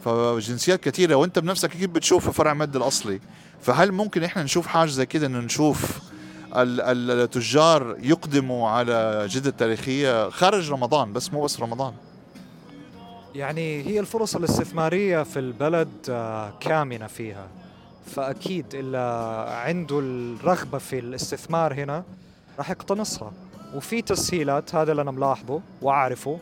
فجنسيات 0.05 0.83
كثيره 0.83 1.15
وأنت 1.15 1.39
بنفسك 1.39 1.75
أكيد 1.75 1.93
بتشوف 1.93 2.29
فرع 2.29 2.53
مد 2.53 2.75
الأصلي. 2.75 3.19
فهل 3.61 3.91
ممكن 3.91 4.23
إحنا 4.23 4.43
نشوف 4.43 4.67
حاجة 4.67 4.89
زي 4.89 5.05
كده؟ 5.05 5.27
انه 5.27 5.39
نشوف 5.39 5.99
ال- 6.55 6.81
ال- 6.81 7.11
التجار 7.21 7.95
يقدموا 7.99 8.69
على 8.69 9.27
جدة 9.29 9.49
التاريخية 9.49 10.29
خارج 10.29 10.71
رمضان 10.71 11.13
بس 11.13 11.33
مو 11.33 11.43
بس 11.43 11.59
رمضان. 11.59 11.93
يعني 13.35 13.81
هي 13.81 13.99
الفرص 13.99 14.35
الاستثمارية 14.35 15.23
في 15.23 15.39
البلد 15.39 15.89
آه، 16.09 16.53
كامنة 16.59 17.07
فيها. 17.07 17.47
فأكيد 18.07 18.65
اللي 18.75 18.97
عنده 19.65 19.99
الرغبة 19.99 20.77
في 20.77 20.99
الاستثمار 20.99 21.73
هنا 21.73 22.03
راح 22.57 22.69
يقتنصها. 22.69 23.31
وفي 23.75 24.01
تسهيلات 24.01 24.75
هذا 24.75 24.91
اللي 24.91 25.01
أنا 25.01 25.11
ملاحظه 25.11 25.61
وأعرفه 25.81 26.37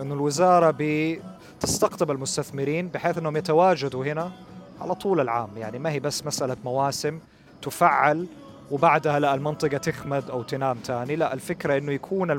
أنه 0.00 0.14
الوزارة 0.14 0.74
بتستقطب 0.78 2.10
المستثمرين 2.10 2.88
بحيث 2.88 3.18
أنهم 3.18 3.36
يتواجدوا 3.36 4.04
هنا 4.04 4.32
على 4.80 4.94
طول 4.94 5.20
العام. 5.20 5.48
يعني 5.56 5.78
ما 5.78 5.90
هي 5.90 6.00
بس 6.00 6.26
مسألة 6.26 6.56
مواسم 6.64 7.18
تفعل 7.62 8.26
وبعدها 8.70 9.18
لا 9.18 9.34
المنطقة 9.34 9.76
تخمد 9.76 10.30
أو 10.30 10.42
تنام 10.42 10.78
تاني. 10.78 11.16
لا 11.16 11.34
الفكرة 11.34 11.78
أنه 11.78 11.92
يكون. 11.92 12.30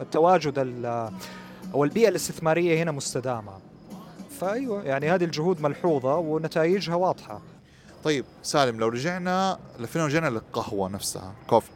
التواجد 0.00 0.58
ال- 0.58 1.10
أو 1.74 1.84
البيئة 1.84 2.08
الاستثمارية 2.08 2.82
هنا 2.82 2.90
مستدامة. 2.92 3.52
فأيوة 4.40 4.82
يعني 4.82 5.10
هذه 5.10 5.24
الجهود 5.24 5.60
ملحوظة 5.62 6.16
ونتائجها 6.16 6.94
واضحة. 6.94 7.40
طيب 8.04 8.24
سالم 8.42 8.80
لو 8.80 8.88
رجعنا 8.88 9.58
لفين 9.78 10.02
رجعنا 10.02 10.28
للقهوة 10.30 10.88
نفسها؟ 10.88 11.32
كوفي. 11.46 11.70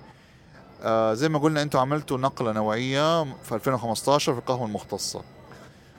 آه 0.82 1.14
زي 1.14 1.28
ما 1.28 1.38
قلنا 1.38 1.62
أنتم 1.62 1.78
عملتوا 1.78 2.18
نقلة 2.18 2.52
نوعية 2.52 3.24
في 3.24 3.52
2015 3.54 4.32
في 4.32 4.38
القهوة 4.38 4.66
المختصة. 4.66 5.22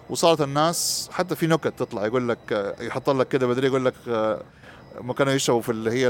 وصارت 0.09 0.41
الناس 0.41 1.09
حتى 1.11 1.35
في 1.35 1.47
نكت 1.47 1.73
تطلع 1.79 2.05
يقول 2.05 2.29
لك 2.29 2.75
يحط 2.81 3.09
لك 3.09 3.27
كده 3.27 3.47
بدري 3.47 3.67
يقول 3.67 3.85
لك 3.85 3.93
آه، 4.07 4.41
ما 5.01 5.13
كانوا 5.13 5.33
يشربوا 5.33 5.61
في 5.61 5.69
اللي 5.69 5.91
هي 5.91 6.09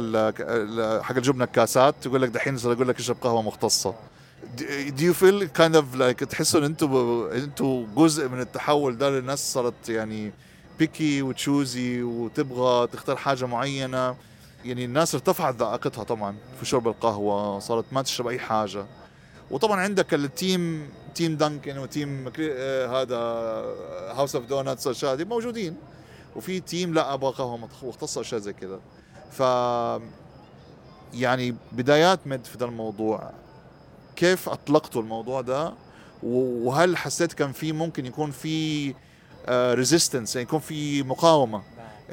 حق 1.04 1.16
الجبنة 1.16 1.44
الكاسات 1.44 2.06
يقول 2.06 2.22
لك 2.22 2.30
دحين 2.30 2.58
صار 2.58 2.72
يقول 2.72 2.88
لك 2.88 3.00
اشرب 3.00 3.18
قهوة 3.22 3.42
مختصة. 3.42 3.94
Do 4.98 5.02
you 5.02 5.14
feel 5.14 5.48
kind 5.58 5.76
of 5.76 6.00
like 6.00 6.26
تحسوا 6.28 6.60
ان 6.60 6.66
أنتوا 6.66 7.36
أنتوا 7.36 7.86
جزء 7.96 8.28
من 8.30 8.40
التحول 8.40 8.98
ده 8.98 9.10
للناس 9.10 9.54
صارت 9.54 9.90
يعني 9.90 10.34
picky 10.80 11.22
و 11.22 11.34
choosy 11.34 12.04
وتبغى 12.04 12.88
تختار 12.88 13.16
حاجة 13.16 13.46
معينة. 13.46 14.16
يعني 14.66 14.86
الناس 14.86 15.16
ارتفعت 15.16 15.56
ذائقتها 15.56 16.04
طبعا 16.04 16.36
في 16.60 16.66
شرب 16.66 16.88
القهوة 16.88 17.60
صارت 17.60 17.86
ما 17.92 18.02
تشرب 18.02 18.28
أي 18.28 18.40
حاجة. 18.40 18.86
وطبعا 19.52 19.80
عندك 19.80 20.14
ال 20.14 20.29
team 20.29 20.90
team 21.16 21.36
دانكن 21.36 21.78
و 21.78 21.89
team 21.89 22.32
آه، 22.40 23.02
هذا 23.02 23.18
هاوس 24.20 24.36
اوف 24.36 24.46
دونتس 24.46 24.88
والأشياء 24.88 25.14
هذه 25.14 25.24
موجودين. 25.24 25.76
وفي 26.36 26.60
team 26.60 26.94
لا 26.94 27.14
أبغى 27.14 27.34
قهوة 27.34 27.70
مختصة 27.84 28.22
أشياء 28.22 28.42
زي 28.42 28.54
كذا. 28.54 28.80
ف 29.32 29.40
يعني 31.14 31.56
بدايات 31.72 32.28
مد 32.28 32.46
في 32.46 32.58
ذا 32.58 32.66
الموضوع. 32.66 33.32
كيف 34.16 34.50
أطلقتوا 34.50 35.02
الموضوع 35.02 35.42
ده؟ 35.42 35.74
وهل 36.24 36.98
حسيت 36.98 37.34
كان 37.34 37.52
في 37.52 37.72
ممكن 37.72 38.06
يكون 38.06 38.32
في 38.32 38.94
resistance 39.50 40.36
يعني 40.36 40.48
يكون 40.48 40.60
في 40.60 41.04
مقاومة 41.04 41.62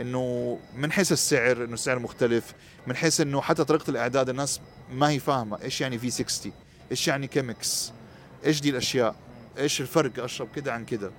إنه 0.00 0.58
من 0.76 0.92
حيث 0.92 1.12
السعر 1.12 1.64
إنه 1.64 1.74
السعر 1.74 1.98
مختلف 1.98 2.54
من 2.86 2.96
حيث 2.96 3.20
إنه 3.20 3.40
حتى 3.40 3.64
طريقة 3.64 3.90
الإعداد 3.90 4.28
الناس 4.28 4.60
ما 4.92 5.10
هي 5.10 5.18
فاهمة 5.18 5.62
إيش 5.62 5.80
يعني 5.80 5.98
V60 5.98 6.52
إيش 6.90 7.08
يعني 7.08 7.26
كيمكس 7.26 7.92
إيش 8.46 8.60
دي 8.60 8.70
الأشياء؟ 8.70 9.14
إيش 9.58 9.80
الفرق؟ 9.80 10.24
أشرب 10.24 10.48
كده 10.56 10.72
عن 10.72 10.84
كده. 10.84 11.10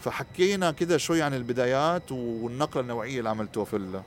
فحكينا 0.00 0.72
كده 0.72 0.96
شوي 0.96 1.22
عن 1.22 1.34
البدايات 1.34 2.12
والنقلة 2.12 2.80
النوعية 2.82 3.18
اللي 3.18 3.30
عملتوها 3.30 3.64
في 3.64 4.02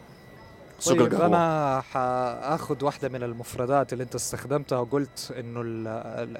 سوق 0.80 0.98
طيب 0.98 1.02
القهوة. 1.02 1.26
أنا 1.26 1.82
حأخذ 1.82 2.86
واحدة 2.86 3.10
من 3.10 3.24
المفردات 3.24 3.94
اللي 3.94 4.04
أنت 4.04 4.16
استخدمتها 4.16 4.80
وقلت 4.80 5.34
إنه 5.40 5.62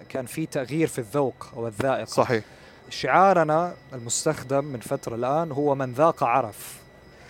كان 0.10 0.26
في 0.26 0.46
تغيير 0.46 0.88
في 0.88 1.00
الذوق 1.00 1.48
أو 1.56 1.68
الذائقة. 1.68 2.06
صحيح. 2.06 2.44
شعارنا 2.92 3.74
المستخدم 3.94 4.66
من 4.66 4.80
فترة 4.80 5.16
الآن 5.16 5.52
هو 5.52 5.76
من 5.76 5.92
ذاق 5.94 6.24
عرف. 6.24 6.82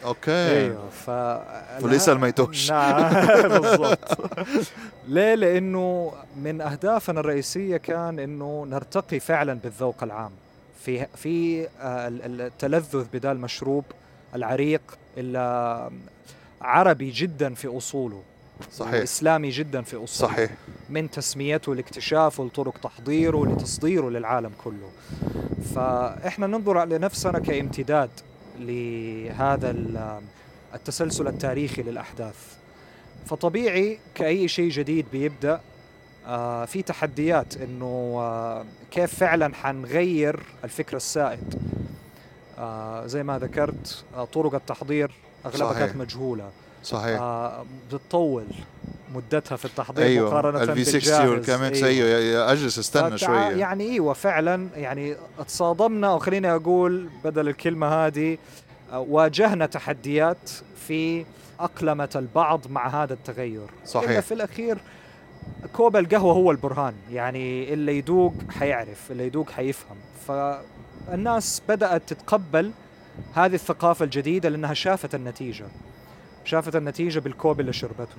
أوكي. 0.06 0.32
أيوه 0.32 0.89
ف 0.89 1.10
وليس 1.86 2.10
المتوش. 2.10 2.72
نعم 2.72 3.13
بالضبط. 3.60 4.18
ليه؟ 5.08 5.36
لأنه 5.36 6.13
من 6.38 6.62
أهدافنا 6.62 7.20
الرئيسية 7.20 7.77
كان 7.77 8.20
إنه 8.20 8.65
نرتقي 8.70 9.20
فعلا 9.20 9.53
بالذوق 9.53 10.03
العام. 10.03 10.32
في 10.86 11.06
في 11.15 11.68
آه، 11.82 12.08
ال- 12.08 12.22
ال- 12.25 12.41
التلذذ 12.41 13.06
بدا 13.13 13.32
المشروب 13.32 13.84
العريق 14.36 14.82
اللي 15.18 15.89
عربي 16.62 17.10
جدا 17.12 17.53
في 17.53 17.77
أصوله. 17.77 18.22
صحيح. 18.72 18.94
اسلامي 19.01 19.50
جدا 19.50 19.82
في 19.82 19.94
اصوله 20.03 20.32
صحيح. 20.32 20.51
من 20.89 21.12
تسميته 21.12 21.75
لاكتشافه 21.75 22.44
لطرق 22.44 22.77
تحضيره 22.77 23.46
لتصديره 23.46 24.10
للعالم 24.10 24.51
كله. 24.63 24.89
فإحنا 25.75 26.48
ننظر 26.48 26.86
لنفسنا 26.86 27.39
كامتداد 27.39 28.10
لهذا 28.60 29.72
ال- 29.72 30.20
التسلسل 30.74 31.27
التاريخي 31.27 31.82
للأحداث. 31.82 32.36
فطبيعي 33.25 34.00
كأي 34.15 34.48
شيء 34.48 34.70
جديد 34.70 35.06
بيبدأ 35.12 35.62
آه، 36.27 36.65
في 36.65 36.82
تحديات 36.82 37.58
إنه 37.58 38.15
آه، 38.20 38.65
كيف 38.91 39.15
فعلا 39.15 39.56
حنغير 39.56 40.39
الفكر 40.63 40.98
السائد. 40.98 41.62
آه، 42.60 43.06
زي 43.08 43.24
ما 43.24 43.39
ذكرت 43.39 44.03
طرق 44.34 44.56
التحضير 44.56 45.12
أغلبها. 45.46 45.74
كانت 45.74 45.96
مجهولة. 45.96 46.50
صحيح. 46.84 47.20
آه 47.22 47.66
بتطول 47.92 48.46
مدتها 49.16 49.56
في 49.56 49.66
التحضير 49.66 50.06
أيوه. 50.06 50.30
مقارنة 50.30 50.64
ال 50.63 50.84
V60 50.84 51.00
بالجاهز. 51.00 51.30
والكيمكس 51.30 51.84
أيوه. 51.84 52.08
يا- 52.10 52.52
أجلس 52.52 52.80
استنى 52.80 53.18
شوية. 53.18 53.38
يعني 53.40 53.84
أيوه 53.92 54.14
فعلا 54.14 54.68
يعني 54.76 55.16
تصادمنا 55.48 56.08
أو 56.08 56.20
خليني 56.20 56.56
أقول 56.56 57.10
بدل 57.24 57.48
الكلمة 57.48 57.88
هذه 57.88 58.38
آه، 58.92 59.00
واجهنا 59.00 59.66
تحديات 59.66 60.50
في 60.88 61.26
أقلمة 61.60 62.10
البعض 62.16 62.68
مع 62.70 63.04
هذا 63.04 63.14
التغير. 63.14 63.68
صحيح. 63.86 64.10
إلا 64.10 64.22
في 64.22 64.34
الأخير 64.34 64.78
كوب 65.74 65.96
القهوة 65.98 66.34
هو 66.34 66.52
البرهان. 66.52 66.94
يعني 67.12 67.74
اللي 67.74 67.98
يدوق 67.98 68.34
حيعرف 68.60 69.12
اللي 69.12 69.26
يدوق 69.28 69.50
حيفهم. 69.50 69.98
فالناس 71.08 71.62
بدأت 71.70 72.02
تتقبل 72.14 72.72
هذه 73.36 73.54
الثقافة 73.56 74.06
الجديدة 74.06 74.50
لأنها 74.50 74.74
شافت 74.74 75.16
النتيجة. 75.16 75.66
شافت 76.51 76.75
النتيجة 76.75 77.20
بالكوب 77.20 77.60
اللي 77.60 77.74
شربته. 77.74 78.15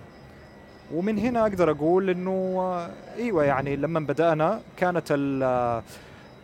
ومن 0.95 1.19
هنا 1.19 1.43
أقدر 1.43 1.71
أقول 1.71 2.11
أنه 2.11 2.31
آه، 2.61 2.91
أيوة 3.17 3.45
يعني 3.45 3.77
لما 3.77 4.01
بدأنا 4.01 4.61
كانت 4.77 5.07
ال- 5.11 5.43
آه، 5.43 5.83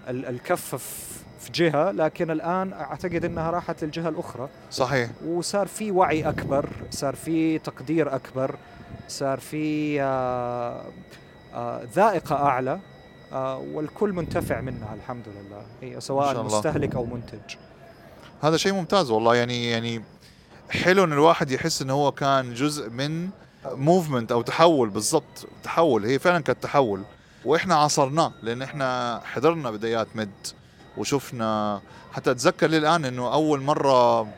ال- 0.09 0.27
الكفه 0.27 0.77
في- 0.77 1.19
جهة 1.55 1.91
لكن 1.91 2.31
الآن 2.31 2.73
أعتقد 2.73 3.25
إنها 3.25 3.51
راحت 3.51 3.85
للجهة 3.85 4.09
الأخرى. 4.09 4.49
صحيح. 4.71 5.11
وصار 5.27 5.67
في 5.67 5.91
وعي 5.91 6.29
أكبر 6.29 6.69
صار 6.91 7.15
في 7.17 7.59
تقدير 7.59 8.15
أكبر 8.15 8.55
صار 9.09 9.39
في 9.41 10.03
آه، 10.03 10.83
ذائقة 11.95 12.37
أعلى 12.37 12.79
آه، 13.33 13.59
والكل 13.59 14.13
منتفع 14.13 14.61
منها 14.61 14.95
الحمد 14.95 15.25
لله. 15.29 15.93
ما 15.95 16.01
سواء. 16.01 16.43
مستهلك 16.45 16.95
أو 16.95 17.05
منتج. 17.05 17.57
هذا 18.43 18.57
شيء 18.57 18.73
ممتاز 18.73 19.11
والله. 19.11 19.35
يعني 19.37 19.71
يعني 19.71 20.03
حلو 20.71 21.05
إن 21.05 21.13
الواحد 21.13 21.51
يحس 21.51 21.83
انه 21.83 21.93
هو 21.93 22.13
كان 22.13 22.55
جزء 22.55 22.91
من 22.91 23.29
موفمنت 23.67 24.33
أو 24.33 24.43
تحول 24.43 24.89
بالضبط 24.89 25.49
تحول. 25.63 26.05
هي 26.05 26.19
فعلا 26.19 26.41
كانت 26.41 26.63
تحول. 26.63 27.03
وإحنا 27.45 27.75
عاصرناه 27.75 28.33
لأن 28.43 28.63
إحنا 28.63 29.21
حضرنا 29.25 29.71
بدايات 29.71 30.09
مد 30.15 30.31
وشفنا. 30.97 31.81
حتى 32.13 32.31
أتذكر 32.31 32.67
للان 32.67 33.05
إنه 33.05 33.33
أول 33.33 33.61
مرة 33.61 34.29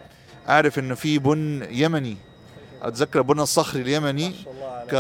أعرف 0.49 0.79
إنه 0.79 0.95
في 0.95 1.19
بن 1.19 1.67
يمني. 1.71 2.17
أتذكر 2.83 3.23
بن 3.23 3.41
الصخري 3.41 3.83
اليمني. 3.83 4.35
ك 4.91 4.95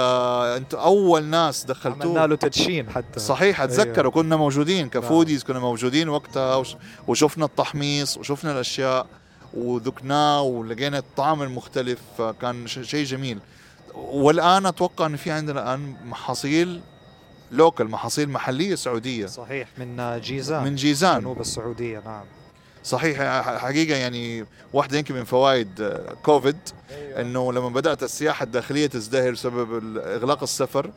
أول 0.74 1.24
ناس 1.24 1.64
عملنا 1.64 1.74
دخلتوه 1.80 2.26
له 2.26 2.36
تدشين 2.36 2.90
حتى. 2.90 3.20
صحيح 3.20 3.60
أتذكر. 3.60 3.94
أيوة. 4.00 4.06
وكنا 4.06 4.36
موجودين 4.36 4.88
كفوديز 4.88 5.44
كنا 5.44 5.58
موجودين 5.58 6.08
وقتها. 6.08 6.56
وش- 6.56 6.76
وشفنا 7.08 7.44
التحميص 7.44 8.16
وشفنا 8.18 8.52
الأشياء. 8.52 9.06
وذقناه 9.54 10.42
ولقينا 10.42 10.98
الطعم 10.98 11.42
المختلف 11.42 11.98
كان 12.40 12.66
ش- 12.66 12.78
شيء 12.78 13.04
جميل. 13.04 13.38
والآن 13.94 14.66
أتوقع 14.66 15.06
إن 15.06 15.16
في 15.16 15.30
عندنا 15.30 15.62
الآن 15.62 15.94
محاصيل 16.04 16.80
لوكال 17.52 17.90
محاصيل 17.90 18.28
محلية 18.30 18.74
سعودية. 18.74 19.26
صحيح 19.26 19.68
من 19.78 20.20
جيزان. 20.20 20.64
من 20.64 20.74
جيزان. 20.74 21.20
جنوب 21.20 21.40
السعودية 21.40 22.02
نعم. 22.04 22.24
صحيح 22.84 23.18
حقيقة 23.58 23.96
يعني 23.96 24.44
واحدة 24.72 24.98
يمكن 24.98 25.14
من 25.14 25.24
فوائد 25.24 25.80
آه، 25.80 26.14
كوفيد 26.22 26.56
إنه 26.92 27.52
لما 27.52 27.68
بدأت 27.68 28.02
السياحة 28.02 28.42
الداخلية 28.44 28.86
تزدهر 28.86 29.30
بسبب 29.30 29.96
إغلاق 29.98 30.42
السفر 30.42 30.90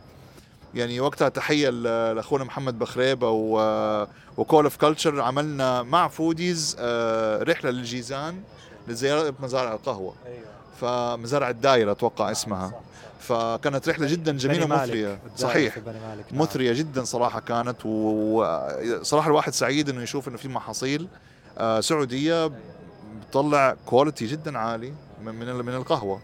يعني 0.75 0.99
وقتها 0.99 1.29
تحية 1.29 1.69
لأخونا 1.69 2.43
محمد 2.43 2.79
بخريبه 2.79 3.29
و 4.37 4.43
Call 4.43 4.63
of 4.63 4.77
Culture 4.77 5.21
عملنا 5.21 5.83
مع 5.83 6.07
فوديز 6.07 6.75
آه، 6.79 7.43
رحلة 7.43 7.71
للجيزان 7.71 8.41
لزيارة 8.87 9.33
مزارع 9.39 9.73
القهوة. 9.73 10.13
أيوه. 10.25 10.43
فمزارع 10.81 11.49
الدايره 11.49 11.91
أتوقع 11.91 12.31
اسمها. 12.31 12.71
فكانت 13.19 13.89
رحلة 13.89 14.07
جدا 14.07 14.31
جميلة 14.37 14.65
ومثريه 14.65 15.19
صحيح. 15.37 15.77
مثرية 15.77 16.25
مثرية 16.31 16.73
جدا 16.73 17.03
صراحة 17.03 17.39
كانت. 17.39 17.85
وصراحه 17.85 19.27
الواحد 19.27 19.53
سعيد 19.53 19.89
إنه 19.89 20.01
يشوف 20.03 20.27
إنه 20.27 20.37
في 20.37 20.47
محاصيل 20.47 21.07
آه، 21.57 21.79
سعودية 21.81 22.51
بتطلع 23.27 23.75
quality 23.85 24.25
جدا 24.25 24.57
عالي 24.57 24.93
من 25.23 25.35
من 25.35 25.49
ال- 25.49 25.63
من 25.65 25.75
القهوة. 25.75 26.19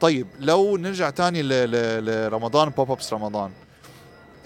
طيب 0.00 0.26
لو 0.40 0.76
نرجع 0.76 1.10
تاني 1.10 1.42
لرمضان 2.00 2.68
pop-ups 2.68 3.12
رمضان. 3.12 3.50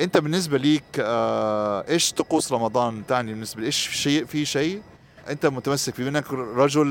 انت 0.01 0.19
بالنسبة 0.19 0.59
ليك 0.59 0.83
آه، 0.99 1.85
إيش 1.89 2.13
طقوس 2.13 2.53
رمضان 2.53 3.07
تاني 3.07 3.33
بالنسبة 3.33 3.61
لي؟ 3.61 3.67
إيش 3.67 3.89
شيء 3.91 4.25
في 4.25 4.45
شيء 4.45 4.83
انت 5.31 5.47
متمسك 5.47 5.95
فيه؟ 5.95 6.09
انك 6.09 6.33
رجل 6.33 6.87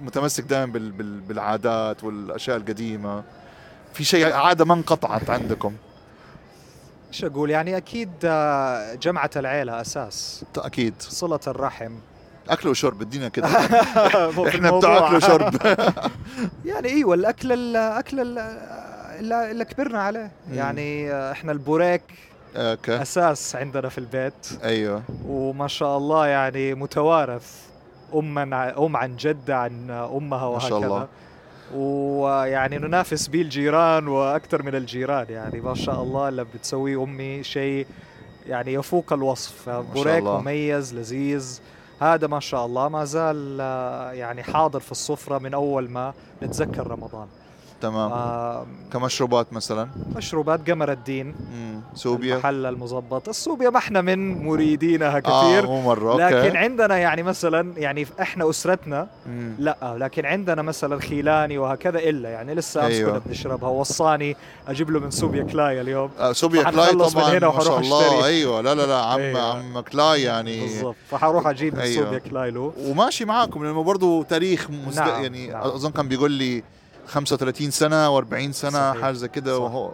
متمسك 0.00 0.44
دائما 0.44 0.72
بال- 0.72 0.90
بال- 0.92 1.20
بالعادات 1.20 2.04
والأشياء 2.04 2.56
القديمة. 2.56 3.22
في 3.94 4.04
شيء 4.04 4.32
عادة 4.32 4.64
ما 4.64 4.74
انقطعت 4.74 5.30
عندكم؟ 5.30 5.72
إيش 7.08 7.24
أقول؟ 7.24 7.50
يعني 7.50 7.76
أكيد 7.76 8.10
آه، 8.24 8.94
جمعة 8.94 9.30
العيلة 9.36 9.80
أساس. 9.80 10.44
أكيد. 10.58 10.94
صلة 10.98 11.40
الرحم. 11.46 11.92
أكل 12.48 12.68
وشرب 12.68 13.02
ادينا 13.02 13.28
كده. 13.28 13.46
إحنا. 14.48 14.70
بتوع 14.78 15.06
أكل 15.06 15.16
وشرب. 15.16 15.54
يعني 16.64 16.88
أيوه 16.88 17.14
الاكل 17.14 17.52
الاكل 17.52 18.20
ال- 18.20 19.32
اللي 19.32 19.64
كبرنا 19.64 20.02
عليه. 20.02 20.30
يعني 20.52 21.12
آه، 21.12 21.32
إحنا 21.32 21.52
البوريك 21.52 22.02
okay. 22.56 23.02
أساس 23.02 23.56
عندنا 23.56 23.88
في 23.88 23.98
البيت. 23.98 24.58
أيوه. 24.64 25.02
وما 25.28 25.68
شاء 25.68 25.98
الله 25.98 26.26
يعني 26.26 26.74
متوارث. 26.74 27.64
ام 28.14 28.38
عن 28.38 28.52
أم 28.52 28.96
عن 28.96 29.16
جدة 29.16 29.56
عن 29.56 29.90
أمها 29.90 30.50
ما 30.50 30.58
شاء 30.58 30.72
وهكذا. 30.72 30.86
الله. 30.86 31.08
ويعني 31.74 32.78
ننافس 32.78 33.28
به 33.28 33.40
الجيران 33.40 34.08
وأكثر 34.08 34.62
من 34.62 34.74
الجيران 34.74 35.26
يعني. 35.30 35.60
ما 35.60 35.74
شاء 35.74 36.02
الله 36.02 36.28
اللي 36.28 36.44
بتسويه 36.44 37.02
أمي 37.02 37.42
شيء 37.42 37.86
يعني 38.46 38.72
يفوق 38.72 39.12
الوصف. 39.12 39.68
بوريك. 39.68 40.24
مميز 40.24 40.94
لذيذ. 40.94 41.60
هذا 42.00 42.26
ما 42.26 42.40
شاء 42.40 42.66
الله 42.66 42.88
ما 42.88 43.04
زال 43.04 43.60
يعني 44.14 44.42
حاضر 44.42 44.80
في 44.80 44.92
السفرة 44.92 45.38
من 45.38 45.54
أول 45.54 45.90
ما 45.90 46.12
نتذكر 46.42 46.86
رمضان. 46.86 47.26
تمام 47.84 48.12
آه 48.12 48.66
كمشروبات 48.92 49.52
مثلا 49.52 49.88
مشروبات 50.16 50.70
قمر 50.70 50.92
الدين 50.92 51.26
مم. 51.26 51.80
سوبيا 51.94 52.34
المحل 52.34 52.66
المظبط 52.66 53.28
السوبيا 53.28 53.70
ما 53.70 53.78
إحنا 53.78 54.00
من 54.00 54.44
مريدينها 54.44 55.20
كثير 55.20 55.66
مو 55.66 55.82
مرة 55.82 56.12
okay 56.12 56.34
لكن 56.34 56.56
عندنا 56.56 56.96
يعني 56.98 57.22
مثلا 57.22 57.72
يعني 57.78 58.06
إحنا 58.20 58.50
أسرتنا 58.50 59.08
مم. 59.26 59.54
لا 59.58 59.76
لكن 59.98 60.26
عندنا 60.26 60.62
مثلا 60.62 61.00
خيلاني 61.00 61.58
وهكذا 61.58 61.98
إلا 61.98 62.28
يعني 62.28 62.54
لسه 62.54 62.86
أمس 62.86 62.92
أيوة. 62.92 63.10
كنا 63.10 63.20
بنشربها 63.26 63.68
وصاني 63.68 64.36
أجيب 64.68 64.90
له 64.90 65.00
من 65.00 65.10
سوبيا 65.10 65.42
كلاي 65.42 65.80
اليوم 65.80 66.10
آه 66.18 66.32
سوبيا 66.32 66.62
كلاي 66.62 66.92
نخلص 66.92 67.16
من 67.16 67.22
طبعا 67.22 67.38
هنا 67.38 67.48
ما 67.48 67.60
شاء 67.60 67.80
الله 67.80 68.06
أشتري. 68.06 68.24
أيوه 68.24 68.60
لا 68.60 68.74
لا 68.74 68.86
لا 68.86 68.96
عم 68.96 69.20
أيوة. 69.20 69.40
عم 69.40 69.80
كلاي 69.80 70.22
يعني 70.22 70.60
بالضبط 70.60 70.96
فحروح 71.10 71.46
أجيب 71.46 71.74
من 71.74 71.80
أيوة. 71.80 72.04
سوبيا 72.04 72.18
كلاي 72.18 72.50
له 72.50 72.72
وماشي 72.78 73.24
معاكم 73.24 73.64
لأنه 73.64 73.82
برضه 73.82 74.22
تاريخ 74.22 74.70
مزد... 74.70 74.98
نعم، 74.98 75.22
يعني 75.22 75.46
نعم. 75.46 75.62
أظن 75.62 75.90
كان 75.90 76.08
بيقول 76.08 76.30
لي 76.30 76.62
35 77.06 77.70
سنة 77.70 78.20
و40 78.20 78.50
سنة 78.50 78.70
صحيح. 78.92 79.02
حاجة 79.02 79.12
زي 79.14 79.28
كده. 79.28 79.58
وهو 79.58 79.90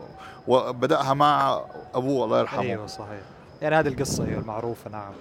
وبدأها 0.48 1.14
مع 1.14 1.60
أبوه 1.94 2.24
الله 2.24 2.40
يرحمه. 2.40 2.60
أيوه 2.62 2.86
صحيح. 2.86 3.20
يعني 3.62 3.76
هذه 3.76 3.88
القصة 3.88 4.24
هي 4.24 4.34
المعروفة 4.34 4.90
نعم. 4.90 5.12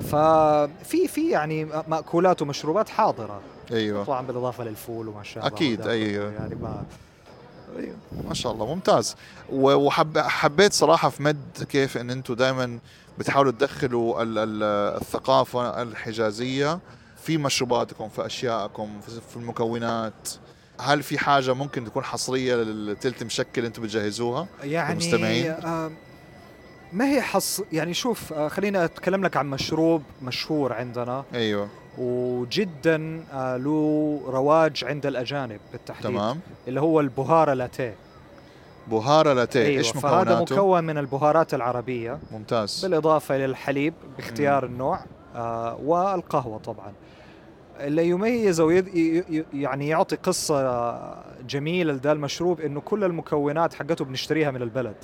ففي 0.00 1.08
في 1.08 1.30
يعني 1.30 1.64
مأكولات 1.64 2.42
ومشروبات 2.42 2.88
حاضرة. 2.88 3.40
أيوه. 3.72 4.04
طبعا 4.04 4.26
بالإضافة 4.26 4.64
للفول 4.64 5.08
وما 5.08 5.22
شابه 5.22 5.46
أكيد، 5.46 5.80
وده 5.80 5.90
أيوة. 5.90 6.32
يعني 6.32 6.54
ما 6.54 6.84
أيوه. 7.78 7.96
ما 8.28 8.34
شاء 8.34 8.52
الله 8.52 8.66
ممتاز. 8.74 9.16
و- 9.52 9.74
وحب 9.74 10.18
حبيت 10.18 10.72
صراحة 10.72 11.08
في 11.08 11.22
مد 11.22 11.62
كيف 11.68 11.96
إن 11.96 12.10
أنتم 12.10 12.34
دائما 12.34 12.78
بتحاولوا 13.18 13.52
تدخلوا 13.52 14.22
ال- 14.22 14.38
ال- 14.38 14.96
الثقافة 15.00 15.82
الحجازية 15.82 16.78
في 17.22 17.38
مشروباتكم 17.38 18.08
في 18.08 18.26
اشيائكم 18.26 18.88
في 19.30 19.36
المكونات. 19.36 20.28
هل 20.80 21.02
في 21.02 21.18
حاجة 21.18 21.54
ممكن 21.54 21.84
تكون 21.84 22.04
حصرية 22.04 22.54
للتلت 22.54 23.22
مشكل 23.22 23.64
أنتم 23.64 23.82
بتجهزوها 23.82 24.46
يعني 24.62 24.92
المستمعين؟ 24.92 25.50
آه 25.50 25.90
ما 26.92 27.10
هي 27.10 27.22
حص 27.22 27.62
يعني 27.72 27.94
شوف 27.94 28.32
آه 28.32 28.48
خليني 28.48 28.84
أتكلم 28.84 29.24
لك 29.24 29.36
عن 29.36 29.50
مشروب 29.50 30.02
مشهور 30.22 30.72
عندنا. 30.72 31.24
أيوه. 31.34 31.68
وجدا 31.98 33.24
آه 33.32 33.56
له 33.56 34.20
رواج 34.26 34.84
عند 34.84 35.06
الأجانب 35.06 35.60
بالتحديد. 35.72 36.10
تمام. 36.10 36.40
اللي 36.68 36.80
هو 36.80 37.00
البهارة 37.00 37.52
لاتيه. 37.52 37.94
بهارة 38.86 39.32
لاتيه. 39.32 39.66
أيوه 39.66 39.78
إيش 39.78 39.90
فهذا 39.90 40.20
مكوناته؟ 40.20 40.54
مكون 40.56 40.84
من 40.84 40.98
البهارات 40.98 41.54
العربية. 41.54 42.18
ممتاز. 42.32 42.86
بالإضافة 42.86 43.36
للحليب 43.36 43.94
باختيار 44.16 44.64
النوع 44.66 45.00
آه 45.34 45.78
والقهوة 45.84 46.58
طبعا. 46.58 46.92
اللي 47.80 48.08
يميز 48.08 48.60
ي- 48.60 49.44
يعني 49.54 49.88
يعطي 49.88 50.16
قصة 50.16 50.96
جميلة 51.48 51.92
لذا 51.92 52.12
المشروب 52.12 52.60
إنه 52.60 52.80
كل 52.80 53.04
المكونات 53.04 53.74
حقته 53.74 54.04
بنشتريها 54.04 54.50
من 54.50 54.62
البلد. 54.62 54.94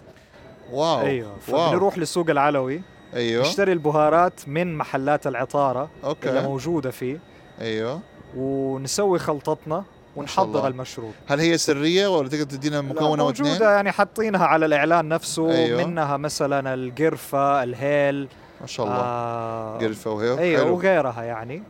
واو 0.72 1.00
أيوه 1.00 1.28
واو. 1.48 1.68
فبنروح 1.68 1.98
للسوق 1.98 2.30
العلوي 2.30 2.82
أيوه. 3.14 3.42
نشتري 3.42 3.72
البهارات 3.72 4.40
من 4.48 4.74
محلات 4.76 5.26
العطارة 5.26 5.80
اللي 6.04 6.08
okay 6.08 6.40
موجودة 6.40 6.90
فيه. 6.90 7.18
أيوه. 7.60 8.00
ونسوي 8.36 9.18
خلطتنا 9.18 9.84
ونحضر. 10.16 10.66
المشروب. 10.66 11.12
هل 11.26 11.40
هي 11.40 11.58
سرية 11.58 12.08
ولا 12.16 12.28
تقدر 12.28 12.44
تدينا 12.44 12.80
مكونة 12.80 13.24
واثنين؟ 13.24 13.48
موجودة 13.52 13.72
يعني 13.74 13.90
حاطينها 13.92 14.46
على 14.46 14.66
الإعلان 14.66 15.08
نفسه 15.08 15.50
أيوه. 15.50 15.84
منها 15.86 16.16
مثلا 16.16 16.74
القرفة 16.74 17.62
الهيل 17.62 18.28
ما 18.60 18.66
شاء 18.66 18.86
الله. 18.86 18.96
آه 18.98 19.78
قرفة 19.78 20.10
وهيك 20.10 20.38
أيوه 20.38 20.64
حلو. 20.64 20.74
وغيرها 20.74 21.22
يعني. 21.22 21.62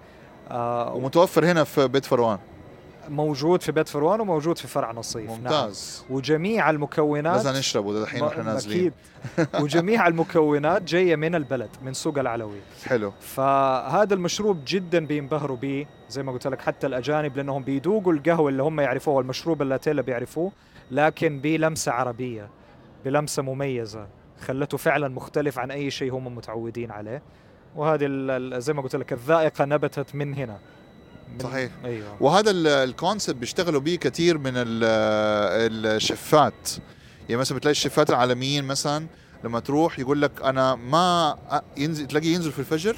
آه 0.53 0.95
ومتوفر 0.95 1.45
هنا 1.45 1.65
في 1.65 1.89
بيت 1.89 2.05
فروان. 2.05 2.39
موجود 3.09 3.63
في 3.63 3.73
بيت 3.73 3.89
فروان 3.89 4.21
وموجود 4.21 4.59
في 4.59 4.69
فرع 4.69 4.93
نصيف. 4.93 5.31
نعم. 5.31 5.39
ممتاز. 5.41 6.05
وجميع 6.11 6.71
المكونات 6.71 7.37
لازم 7.45 7.59
نشربه 7.59 7.93
ده 7.93 8.03
الحين 8.03 8.23
وإحنا 8.23 8.43
م- 8.43 8.47
نازلين. 8.47 8.93
أكيد. 9.39 9.63
وجميع 9.63 10.07
المكونات 10.09 10.83
جاية 10.83 11.17
من 11.17 11.35
البلد 11.35 11.71
من 11.83 11.93
سوق 11.95 12.19
العلوي. 12.19 12.59
حلو. 12.85 13.13
فهذا 13.21 14.15
المشروب 14.15 14.59
جدا 14.67 15.07
بينبهروا 15.07 15.57
به 15.57 15.87
زي 16.09 16.23
ما 16.23 16.33
قلت 16.33 16.47
لك 16.47 16.61
حتى 16.61 16.87
الأجانب 16.87 17.37
لأنهم 17.37 17.63
بيذوقوا 17.63 18.13
القهوة 18.13 18.49
اللي 18.51 18.63
هم 18.63 18.81
يعرفوها 18.81 19.21
المشروب 19.23 19.63
اللاتيه 19.63 19.91
اللي 19.91 20.03
بيعرفوه 20.03 20.53
لكن 20.91 21.39
بلمسة 21.41 21.93
عربية 21.93 22.49
بلمسة 23.05 23.43
مميزة 23.43 24.07
خلته 24.47 24.77
فعلا 24.77 25.09
مختلف 25.09 25.59
عن 25.59 25.71
أي 25.71 25.91
شيء 25.91 26.13
هم 26.15 26.35
متعودين 26.37 26.91
عليه. 26.91 27.23
وهذه 27.77 28.05
ال- 28.07 28.31
ال- 28.55 28.63
زي 28.63 28.73
ما 28.73 28.83
قلت 28.83 28.97
لك 28.97 29.13
الذائقة 29.13 29.65
نبتت 29.65 30.15
من 30.15 30.35
هنا. 30.35 30.59
من 31.33 31.39
صحيح. 31.39 31.71
أيوه. 31.85 32.17
وهذا 32.21 32.51
ال- 32.51 32.67
الكونسبت 32.67 33.37
بيشتغلوا 33.37 33.81
به 33.81 33.95
كثير 33.95 34.39
من 34.39 34.53
ال- 34.57 35.87
الشفات. 35.87 36.69
يعني 37.29 37.41
مثلا 37.41 37.59
بتلاقي 37.59 37.73
الشيفات 37.73 38.11
العالميين 38.11 38.65
مثلا 38.65 39.07
لما 39.45 39.61
تروح 39.61 39.99
يقول 39.99 40.23
لك 40.23 40.43
أنا 40.45 40.75
ما 40.75 41.39
ينزل 41.77 42.07
تلاقيه 42.07 42.35
ينزل 42.35 42.53
في 42.53 42.59
الفجر 42.59 42.97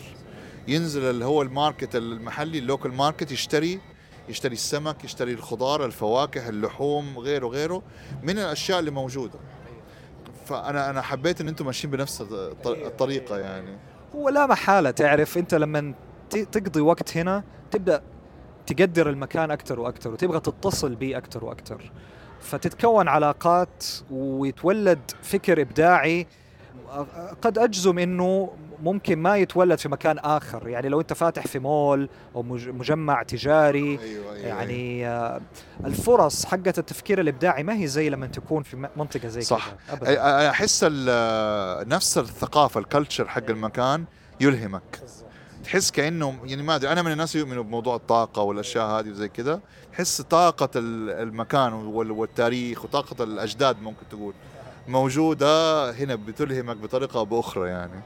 ينزل 0.69 1.03
اللي 1.03 1.25
هو 1.25 1.43
ال 1.43 1.51
market 1.51 1.97
المحلي 1.97 2.59
ال 2.59 2.65
local 2.65 2.93
market 2.95 3.33
يشتري 3.33 3.81
يشتري 4.29 4.53
السمك 4.55 5.05
يشتري 5.05 5.33
الخضار 5.33 5.85
الفواكه 5.85 6.49
اللحوم 6.49 7.19
غيره 7.19 7.47
غيره 7.47 7.83
من 8.23 8.39
الأشياء 8.39 8.79
اللي 8.79 8.91
موجودة. 8.91 9.39
فانا 10.47 10.91
أنا 10.91 11.03
حبيت 11.03 11.41
إن 11.41 11.49
أنتم 11.49 11.67
ماشيين 11.67 11.91
بنفس 11.91 12.21
الط- 12.21 12.67
الطريقة 12.67 13.39
يعني. 13.39 13.77
هو 14.15 14.29
لا 14.29 14.47
محالة. 14.47 14.91
تعرف 14.91 15.39
أنت 15.39 15.55
لما 15.55 15.95
تقضي 16.31 16.81
وقت 16.81 17.17
هنا 17.17 17.45
تبدأ 17.71 18.03
تقدر 18.67 19.11
المكان 19.11 19.51
أكثر 19.51 19.81
وأكثر 19.81 20.13
وتبغى 20.13 20.41
تتصل 20.41 20.95
به 20.95 21.17
أكثر 21.17 21.45
وأكثر 21.45 21.93
فتتكون 22.41 23.09
علاقات 23.09 23.85
ويتولد 24.11 25.11
فكر 25.23 25.61
إبداعي 25.61 26.27
قد 27.43 27.59
أجزم 27.59 27.99
إنه 27.99 28.51
ممكن 28.83 29.19
ما 29.19 29.37
يتولد 29.37 29.79
في 29.79 29.89
مكان 29.89 30.19
آخر. 30.19 30.69
يعني 30.69 30.89
لو 30.89 31.01
أنت 31.01 31.13
فاتح 31.13 31.47
في 31.47 31.59
مول 31.59 32.09
أو 32.35 32.43
مج- 32.43 32.69
مجمع 32.69 33.23
تجاري 33.23 33.99
أيوه 34.03 34.33
أيوه 34.35 34.47
يعني 34.47 35.07
آه، 35.09 35.41
الفرص 35.85 36.45
حقت 36.47 36.79
التفكير 36.79 37.21
الإبداعي 37.21 37.63
ما 37.63 37.75
هي 37.75 37.87
زي 37.87 38.09
لما 38.11 38.27
تكون 38.27 38.63
في 38.63 38.89
منطقة 38.97 39.29
زي 39.29 39.41
صح. 39.41 39.73
أي- 39.91 40.05
أحس 40.19 40.85
نفس 41.87 42.19
الثقافة 42.19 42.81
الكلتشر 42.81 43.29
حق 43.29 43.51
المكان 43.51 44.05
يلهمك. 44.41 45.01
تحس 45.65 45.91
كأنه 45.91 46.39
يعني 46.45 46.63
ما 46.63 46.75
أدري 46.77 46.93
أنا 46.93 47.03
من 47.03 47.13
الناس 47.13 47.37
يؤمنوا 47.37 47.63
بموضوع 47.63 47.97
الطاقة 47.97 48.43
والأشياء 48.43 48.87
هذه 48.87 49.11
وزي 49.11 49.29
كذا. 49.29 49.61
تحس 49.93 50.21
طاقة 50.21 50.69
ال- 50.77 51.11
المكان 51.11 51.73
وال- 51.73 52.11
والتاريخ 52.11 52.85
وطاقة 52.85 53.25
الأجداد 53.25 53.83
ممكن 53.83 54.09
تقول. 54.11 54.35
موجودة 54.89 55.91
هنا 55.91 56.15
بتلهمك 56.15 56.77
بطريقة 56.77 57.19
أو 57.19 57.25
بأخرى 57.25 57.69
يعني. 57.69 58.01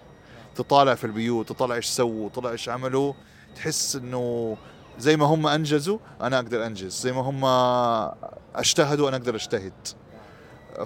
تطالع 0.54 0.94
في 0.94 1.04
البيوت 1.04 1.48
تطالع 1.48 1.74
إيش 1.74 1.86
سووا 1.86 2.28
تطالع 2.28 2.50
إيش 2.50 2.68
عملوا. 2.68 3.12
تحس 3.56 3.96
إنه 3.96 4.56
زي 4.98 5.16
ما 5.16 5.26
هم 5.26 5.46
أنجزوا 5.46 5.98
أنا 6.20 6.36
أقدر 6.36 6.66
أنجز 6.66 7.00
زي 7.00 7.12
ما 7.12 7.20
هم 7.20 7.44
أجتهدوا 8.54 9.08
أنا 9.08 9.16
أقدر 9.16 9.34
أجتهد. 9.34 9.72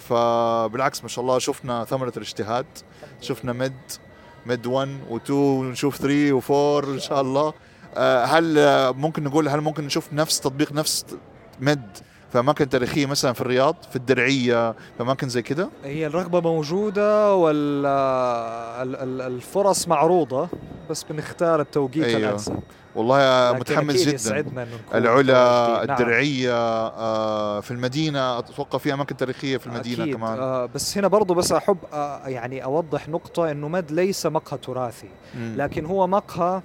فبالعكس 0.00 1.02
ما 1.02 1.08
شاء 1.08 1.22
الله 1.22 1.38
شفنا 1.38 1.84
ثمرة 1.84 2.12
الاجتهاد 2.16 2.66
شفنا 3.20 3.52
مد 3.52 3.92
مد 4.46 4.66
1 4.66 4.88
و2 5.10 5.30
ونشوف 5.30 5.96
3 5.96 6.40
و4 6.40 6.88
إن 6.88 7.00
شاء 7.00 7.20
الله. 7.20 7.52
آه، 7.96 8.24
هل 8.24 8.54
ممكن 8.94 9.24
نقول 9.24 9.48
هل 9.48 9.60
ممكن 9.60 9.84
نشوف 9.84 10.12
نفس 10.12 10.40
تطبيق 10.40 10.72
نفس 10.72 11.06
مد 11.60 11.98
في 12.32 12.38
اماكن 12.38 12.68
تاريخية 12.68 13.06
مثلا 13.06 13.32
في 13.32 13.40
الرياض 13.40 13.76
في 13.90 13.96
الدرعية 13.96 14.72
في 14.72 15.02
اماكن 15.02 15.28
زي 15.28 15.42
كده 15.42 15.68
هي 15.84 16.06
الرغبة 16.06 16.40
موجودة 16.40 17.34
والفرص 18.82 19.88
معروضة 19.88 20.48
بس 20.90 21.02
بنختار 21.02 21.60
التوقيت 21.60 22.04
أيوه. 22.04 22.18
الأنسب 22.18 22.58
والله 22.94 23.52
متحمس 23.52 24.08
جدا 24.08 24.44
العلا. 24.94 25.22
نعم. 25.32 25.90
الدرعية 25.90 26.52
آه، 26.54 27.60
في 27.60 27.70
المدينة 27.70 28.38
أتوقع 28.38 28.78
في 28.78 28.94
أماكن 28.94 29.16
تاريخية 29.16 29.56
في 29.56 29.66
المدينة 29.66 30.02
أكيد. 30.02 30.16
كمان 30.16 30.38
آه 30.38 30.66
بس 30.66 30.98
هنا 30.98 31.08
برضو 31.08 31.34
بس 31.34 31.52
أحب 31.52 31.76
آه 31.92 32.28
يعني 32.28 32.64
أوضح 32.64 33.08
نقطة 33.08 33.50
إنه 33.50 33.68
مد 33.68 33.90
ليس 33.90 34.26
مقهى 34.26 34.58
تراثي. 34.58 35.08
لكن 35.56 35.86
هو 35.86 36.06
مقهى 36.06 36.62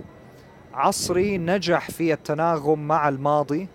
عصري 0.74 1.38
نجح 1.38 1.92
في 1.92 2.14
التناغم 2.14 2.88
مع 2.88 3.10
الماضي 3.10 3.68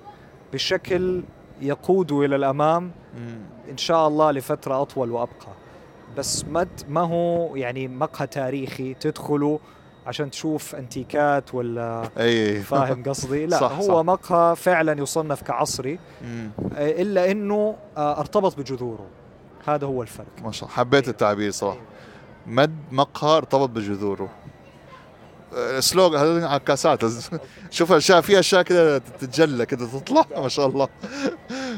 بشكل 0.53 1.23
يقود 1.61 2.12
إلى 2.12 2.37
الأمام. 2.37 2.91
مم. 3.19 3.41
إن 3.71 3.77
شاء 3.77 4.09
الله 4.09 4.31
لفترة 4.31 4.83
أطول 4.83 5.11
وأبقى. 5.11 5.53
بس 6.17 6.45
مد 6.45 6.69
ما 6.88 7.01
هو 7.01 7.57
يعني 7.57 7.88
مقهى 7.88 8.27
تاريخي 8.27 8.95
تدخله 8.95 9.59
عشان 10.07 10.31
تشوف 10.31 10.75
أنتيكات 10.75 11.55
ولا 11.55 12.09
أي. 12.19 12.61
فاهم 12.61 13.03
قصدي؟ 13.03 13.47
لا 13.47 13.59
صح، 13.69 13.73
هو 13.73 13.83
صح. 13.83 14.05
مقهى 14.05 14.57
فعلا 14.57 15.03
يصنف 15.03 15.43
كعصري. 15.43 15.99
مم. 16.25 16.51
إلا 16.77 17.31
إنه 17.31 17.77
آه، 17.97 18.21
ارتبط 18.21 18.59
بجذوره. 18.59 19.07
هذا 19.67 19.87
هو 19.87 20.03
الفرق. 20.03 20.27
ما 20.45 20.53
شاء 20.53 20.69
الله. 20.69 20.77
حبيت 20.79 21.09
التعبير 21.09 21.51
صراحة. 21.51 21.79
مد 22.47 22.75
مقهى 22.93 23.37
ارتبط 23.37 23.69
بجذوره. 23.69 24.29
سلوغ 25.79 26.17
هذا 26.17 26.47
على 26.47 26.61
الكاسات 26.61 27.01
شوف 27.71 27.93
اشياء 27.93 28.21
في 28.21 28.38
أشياء 28.38 28.62
كده 28.62 28.99
تتجلى 28.99 29.67
كده 29.67 29.87
تطلع 29.87 30.27
ما 30.37 30.49
شاء 30.49 30.67
الله. 30.67 30.88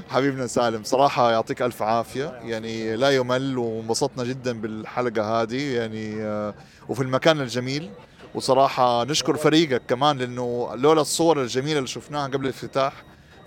حبيبنا 0.08 0.46
سالم 0.46 0.84
صراحة 0.84 1.30
يعطيك 1.30 1.62
ألف 1.62 1.82
عافية. 1.82 2.40
يعني 2.42 2.96
لا 2.96 3.10
يمل 3.10 3.58
وانبسطنا 3.58 4.24
جدا 4.24 4.60
بالحلقة 4.60 5.42
هذه. 5.42 5.74
يعني 5.76 6.22
آه، 6.22 6.54
وفي 6.88 7.02
المكان 7.02 7.40
الجميل. 7.40 7.90
وصراحة 8.34 9.04
نشكر 9.04 9.36
فريقك 9.36 9.82
كمان 9.88 10.18
لأنه 10.18 10.70
لولا 10.74 11.00
الصور 11.00 11.42
الجميلة 11.42 11.78
اللي 11.78 11.88
شفناها 11.88 12.26
قبل 12.26 12.44
الافتتاح 12.44 12.92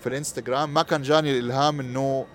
في 0.00 0.06
الإنستغرام 0.06 0.74
ما 0.74 0.82
كان 0.82 1.02
جاني 1.02 1.38
الإلهام 1.38 1.80
إنه 1.80 2.26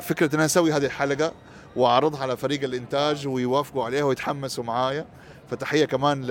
فكرة 0.00 0.26
إن 0.26 0.34
أنا 0.34 0.44
أسوي 0.44 0.72
هذه 0.72 0.84
الحلقة 0.84 1.32
وأعرضها 1.76 2.22
على 2.22 2.36
فريق 2.36 2.64
الإنتاج 2.64 3.28
ويوافقوا 3.28 3.84
عليها 3.84 4.04
ويتحمسوا 4.04 4.64
معايا. 4.64 5.06
فتحية 5.56 5.84
كمان 5.84 6.24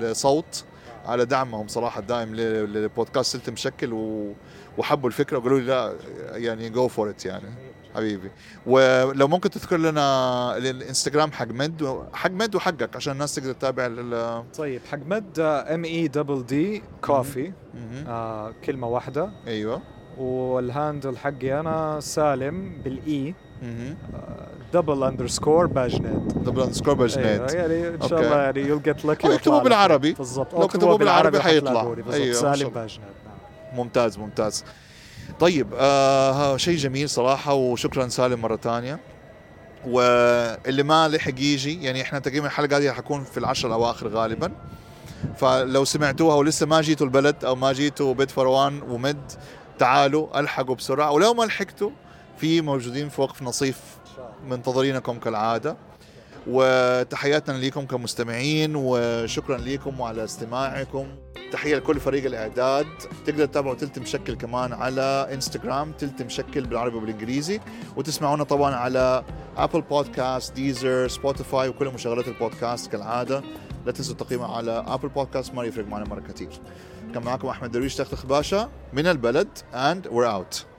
لصوت 0.00 0.64
على 1.06 1.24
دعمهم 1.24 1.68
صراحة 1.68 2.00
الدائم 2.00 2.34
ل- 2.34 2.84
لبودكاست 2.84 3.32
تلت 3.32 3.50
مشكل 3.50 3.92
و- 3.92 4.32
وحبوا 4.78 5.08
الفكرة 5.08 5.38
وقالوا 5.38 5.60
لي 5.60 5.66
لا 5.66 5.94
يعني 6.32 6.70
go 6.70 6.88
for 6.88 7.10
it 7.10 7.24
يعني 7.26 7.44
حبيبي. 7.94 8.30
ولو 8.66 9.28
ممكن 9.28 9.50
تذكر 9.50 9.76
لنا 9.76 10.56
الانستغرام 10.56 11.32
حق 11.32 11.46
مد 11.48 12.02
حق 12.12 12.30
مد 12.30 12.54
وحقك 12.54 12.96
عشان 12.96 13.12
الناس 13.12 13.34
تقدر 13.34 13.52
تتابع 13.52 13.88
طيب 14.58 14.80
حق 14.90 14.98
مد 15.06 15.38
M 15.40 15.84
A 15.84 16.08
double 16.08 16.46
D 16.46 16.82
coffee 17.02 17.52
كلمة 18.64 18.86
واحدة. 18.88 19.30
أيوه. 19.46 19.82
وال 20.18 20.42
handle 20.42 21.16
حقي 21.18 21.60
أنا 21.60 22.00
سالم 22.00 22.82
بال 22.84 23.09
I. 23.09 23.34
double 24.72 25.04
underscore 25.04 25.66
باجنت 25.66 26.32
double 26.32 26.62
underscore 26.62 26.94
باجنت 26.94 27.54
يعني 27.54 27.88
إن 27.88 28.08
شاء. 28.08 28.20
الله 28.20 28.36
يعني 28.36 28.60
you 28.60 28.80
get 28.80 29.04
lucky 29.04 29.24
أو 29.24 29.32
يكتبوا 29.32 29.60
بالعربي. 29.60 30.12
بالضبط. 30.12 30.54
لو 30.54 30.62
أو 30.62 30.68
كتبوا 30.68 30.96
بالعربي 30.96 31.40
حيطلع. 31.40 31.94
شاء 32.10 32.32
سالم. 32.32 32.68
باجنت. 32.68 33.00
نعم. 33.00 33.76
ممتاز 33.76 34.18
ممتاز. 34.18 34.64
طيب 35.40 35.66
آه 35.74 36.56
شيء 36.56 36.76
جميل 36.76 37.08
صراحة 37.08 37.54
وشكرا 37.54 38.08
سالم 38.08 38.40
مرة 38.40 38.56
تانية 38.56 38.98
واللي 39.86 40.82
ما 40.82 41.08
لحق 41.08 41.30
يجي 41.30 41.84
يعني 41.84 42.02
إحنا 42.02 42.18
تقريبا 42.18 42.46
الحلقة 42.46 42.76
هذه 42.76 42.92
حكون 42.92 43.24
في 43.24 43.38
العشر 43.38 43.68
الأواخر 43.68 44.08
غالبا. 44.08 44.52
فلو 45.36 45.84
سمعتوها 45.84 46.34
ولسه 46.34 46.66
ما 46.66 46.80
جيتوا 46.80 47.06
البلد 47.06 47.44
أو 47.44 47.54
ما 47.54 47.72
جيتوا 47.72 48.14
بيت 48.14 48.30
فروان 48.30 48.82
ومد 48.82 49.32
تعالوا 49.78 50.40
ألحقوا 50.40 50.74
بسرعة. 50.74 51.10
ولو 51.10 51.34
ما 51.34 51.44
لحقتوا 51.44 51.90
في 52.40 52.60
موجودين 52.60 53.08
في 53.08 53.20
وقف 53.20 53.42
نصيف 53.42 53.80
منتظرينكم 54.48 55.18
كالعادة. 55.18 55.76
وتحياتنا 56.46 57.56
لكم 57.56 57.86
كمستمعين 57.86 58.72
وشكرا 58.76 59.58
لكم 59.58 60.00
وعلى 60.00 60.24
استماعكم. 60.24 61.06
تحية 61.52 61.76
لكل 61.76 62.00
فريق 62.00 62.24
الإعداد. 62.24 62.86
تقدر 63.26 63.46
تتابعوا 63.46 63.74
تلت 63.74 63.98
مشكل 63.98 64.34
كمان 64.34 64.72
على 64.72 65.28
إنستغرام 65.32 65.92
تلت 65.92 66.22
مشكل 66.22 66.66
بالعربي 66.66 66.96
وبالإنجليزي. 66.96 67.60
وتسمعونا 67.96 68.44
طبعا 68.44 68.74
على 68.74 69.24
أبل 69.56 69.80
بودكاست 69.80 70.52
ديزر 70.52 71.08
سبوتيفاي 71.08 71.68
وكل 71.68 71.88
مشغلات 71.88 72.28
البودكاست 72.28 72.92
كالعادة. 72.92 73.42
لا 73.86 73.92
تنسوا 73.92 74.12
التقييم 74.12 74.42
على 74.42 74.84
أبل 74.86 75.08
بودكاست 75.08 75.54
ما 75.54 75.64
يفرق 75.64 75.86
معنا 75.86 76.04
مرة 76.04 76.20
كتير 76.20 76.48
كان 77.14 77.22
معكم 77.22 77.48
أحمد 77.48 77.70
درويش 77.70 77.96
تختخ 77.96 78.26
باشا 78.26 78.70
من 78.92 79.06
البلد 79.06 79.48
and 79.72 80.06
we're 80.06 80.26
out. 80.26 80.69